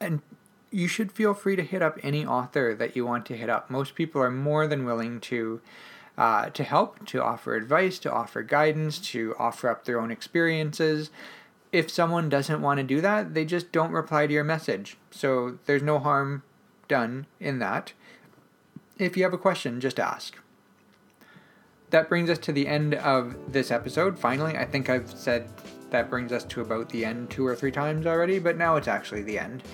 And 0.00 0.22
you 0.70 0.88
should 0.88 1.12
feel 1.12 1.34
free 1.34 1.54
to 1.54 1.62
hit 1.62 1.82
up 1.82 1.98
any 2.02 2.26
author 2.26 2.74
that 2.74 2.96
you 2.96 3.06
want 3.06 3.26
to 3.26 3.36
hit 3.36 3.48
up. 3.48 3.70
Most 3.70 3.94
people 3.94 4.20
are 4.20 4.30
more 4.30 4.66
than 4.66 4.84
willing 4.84 5.20
to 5.20 5.60
uh, 6.18 6.50
to 6.50 6.64
help, 6.64 7.06
to 7.06 7.22
offer 7.22 7.54
advice, 7.54 7.98
to 8.00 8.12
offer 8.12 8.42
guidance, 8.42 8.98
to 8.98 9.34
offer 9.38 9.68
up 9.68 9.84
their 9.84 10.00
own 10.00 10.10
experiences. 10.10 11.10
If 11.74 11.90
someone 11.90 12.28
doesn't 12.28 12.62
want 12.62 12.78
to 12.78 12.84
do 12.84 13.00
that, 13.00 13.34
they 13.34 13.44
just 13.44 13.72
don't 13.72 13.90
reply 13.90 14.28
to 14.28 14.32
your 14.32 14.44
message. 14.44 14.96
So 15.10 15.58
there's 15.66 15.82
no 15.82 15.98
harm 15.98 16.44
done 16.86 17.26
in 17.40 17.58
that. 17.58 17.94
If 18.96 19.16
you 19.16 19.24
have 19.24 19.34
a 19.34 19.38
question, 19.38 19.80
just 19.80 19.98
ask. 19.98 20.38
That 21.90 22.08
brings 22.08 22.30
us 22.30 22.38
to 22.38 22.52
the 22.52 22.68
end 22.68 22.94
of 22.94 23.52
this 23.52 23.72
episode. 23.72 24.16
Finally, 24.16 24.56
I 24.56 24.64
think 24.64 24.88
I've 24.88 25.10
said 25.10 25.48
that 25.90 26.10
brings 26.10 26.30
us 26.30 26.44
to 26.44 26.60
about 26.60 26.90
the 26.90 27.04
end 27.04 27.30
two 27.30 27.44
or 27.44 27.56
three 27.56 27.72
times 27.72 28.06
already, 28.06 28.38
but 28.38 28.56
now 28.56 28.76
it's 28.76 28.86
actually 28.86 29.22
the 29.22 29.40
end. 29.40 29.64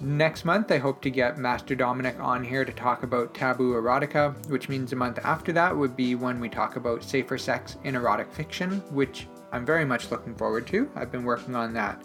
Next 0.00 0.44
month, 0.44 0.72
I 0.72 0.78
hope 0.78 1.00
to 1.02 1.10
get 1.10 1.38
Master 1.38 1.76
Dominic 1.76 2.18
on 2.18 2.42
here 2.42 2.64
to 2.64 2.72
talk 2.72 3.04
about 3.04 3.34
taboo 3.34 3.74
erotica, 3.74 4.34
which 4.48 4.68
means 4.68 4.92
a 4.92 4.96
month 4.96 5.20
after 5.22 5.52
that 5.52 5.76
would 5.76 5.94
be 5.94 6.16
when 6.16 6.40
we 6.40 6.48
talk 6.48 6.74
about 6.74 7.04
safer 7.04 7.38
sex 7.38 7.76
in 7.84 7.94
erotic 7.94 8.32
fiction, 8.32 8.80
which 8.90 9.28
I'm 9.52 9.64
very 9.64 9.84
much 9.84 10.10
looking 10.10 10.34
forward 10.34 10.66
to. 10.68 10.90
I've 10.94 11.10
been 11.10 11.24
working 11.24 11.54
on 11.54 11.72
that 11.74 12.02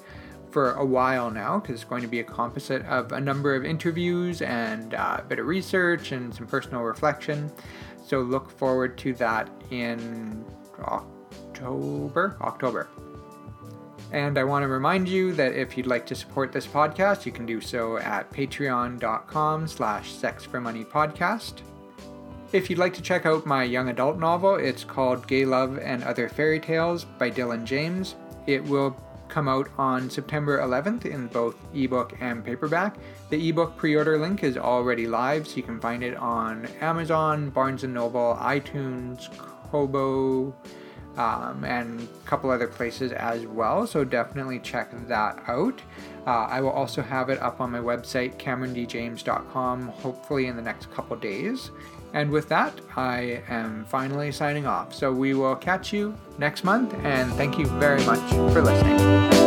for 0.52 0.74
a 0.74 0.86
while 0.86 1.32
now 1.32 1.60
because 1.60 1.76
it's 1.76 1.84
going 1.84 2.02
to 2.02 2.08
be 2.08 2.20
a 2.20 2.24
composite 2.24 2.86
of 2.86 3.12
a 3.14 3.20
number 3.20 3.56
of 3.56 3.66
interviews 3.66 4.42
and 4.42 4.94
uh, 4.94 5.18
a 5.20 5.24
bit 5.24 5.40
of 5.40 5.46
research 5.46 6.12
and 6.12 6.34
some 6.34 6.46
personal 6.46 6.82
reflection. 6.82 7.52
So 8.06 8.22
look 8.22 8.52
forward 8.52 8.98
to 9.00 9.14
that 9.14 9.50
in 9.70 10.44
October. 10.80 12.38
October. 12.42 12.90
And 14.12 14.38
I 14.38 14.44
want 14.44 14.64
to 14.64 14.68
remind 14.68 15.08
you 15.08 15.32
that 15.34 15.54
if 15.54 15.78
you'd 15.78 15.88
like 15.88 16.06
to 16.08 16.16
support 16.16 16.52
this 16.52 16.68
podcast, 16.68 17.26
you 17.26 17.32
can 17.32 17.46
do 17.46 17.62
so 17.62 17.98
at 17.98 18.30
patreon.com 18.30 19.68
slash 19.68 20.14
sexformoneypodcast. 20.14 21.62
If 22.54 22.70
you'd 22.70 22.80
like 22.80 22.94
to 22.96 23.02
check 23.02 23.26
out 23.26 23.46
my 23.46 23.64
young 23.64 23.88
adult 23.88 24.20
novel, 24.20 24.56
it's 24.56 24.84
called 24.84 25.26
Gay 25.26 25.46
Love 25.46 25.80
and 25.80 26.04
Other 26.04 26.28
Fairy 26.28 26.60
Tales 26.60 27.06
by 27.06 27.32
Dylan 27.32 27.64
James. 27.64 28.16
It 28.46 28.62
will 28.66 28.94
come 29.30 29.48
out 29.48 29.70
on 29.78 30.10
September 30.10 30.60
11th 30.60 31.06
in 31.06 31.28
both 31.28 31.56
ebook 31.74 32.14
and 32.20 32.44
paperback. 32.44 32.98
The 33.30 33.48
ebook 33.48 33.78
pre-order 33.78 34.18
link 34.18 34.44
is 34.44 34.58
already 34.58 35.08
live, 35.08 35.48
so 35.48 35.56
you 35.56 35.64
can 35.64 35.80
find 35.80 36.04
it 36.04 36.18
on 36.18 36.66
Amazon, 36.82 37.52
Barnes 37.52 37.84
& 37.84 37.86
Noble, 37.86 38.38
iTunes, 38.42 39.30
Kobo, 39.72 40.54
um, 41.18 41.64
and 41.66 42.02
a 42.02 42.28
couple 42.28 42.50
other 42.50 42.68
places 42.68 43.12
as 43.12 43.46
well. 43.46 43.86
So 43.86 44.04
definitely 44.04 44.60
check 44.60 44.92
that 45.08 45.44
out. 45.48 45.82
Uh, 46.26 46.48
I 46.50 46.62
will 46.62 46.70
also 46.70 47.02
have 47.02 47.30
it 47.30 47.42
up 47.42 47.60
on 47.60 47.72
my 47.72 47.80
website, 47.80 48.38
CameronDJames.com, 48.38 49.88
hopefully 49.88 50.48
in 50.48 50.56
the 50.56 50.62
next 50.62 50.92
couple 50.92 51.16
days. 51.18 51.72
And 52.14 52.30
with 52.30 52.50
that, 52.50 52.74
I 52.96 53.42
am 53.48 53.86
finally 53.86 54.32
signing 54.32 54.68
off. 54.68 54.94
So 54.94 55.14
we 55.14 55.34
will 55.34 55.56
catch 55.56 55.94
you 55.94 56.16
next 56.38 56.64
month, 56.64 56.94
and 57.04 57.32
thank 57.34 57.58
you 57.58 57.66
very 57.66 58.04
much 58.06 58.20
for 58.54 58.62
listening. 58.62 59.41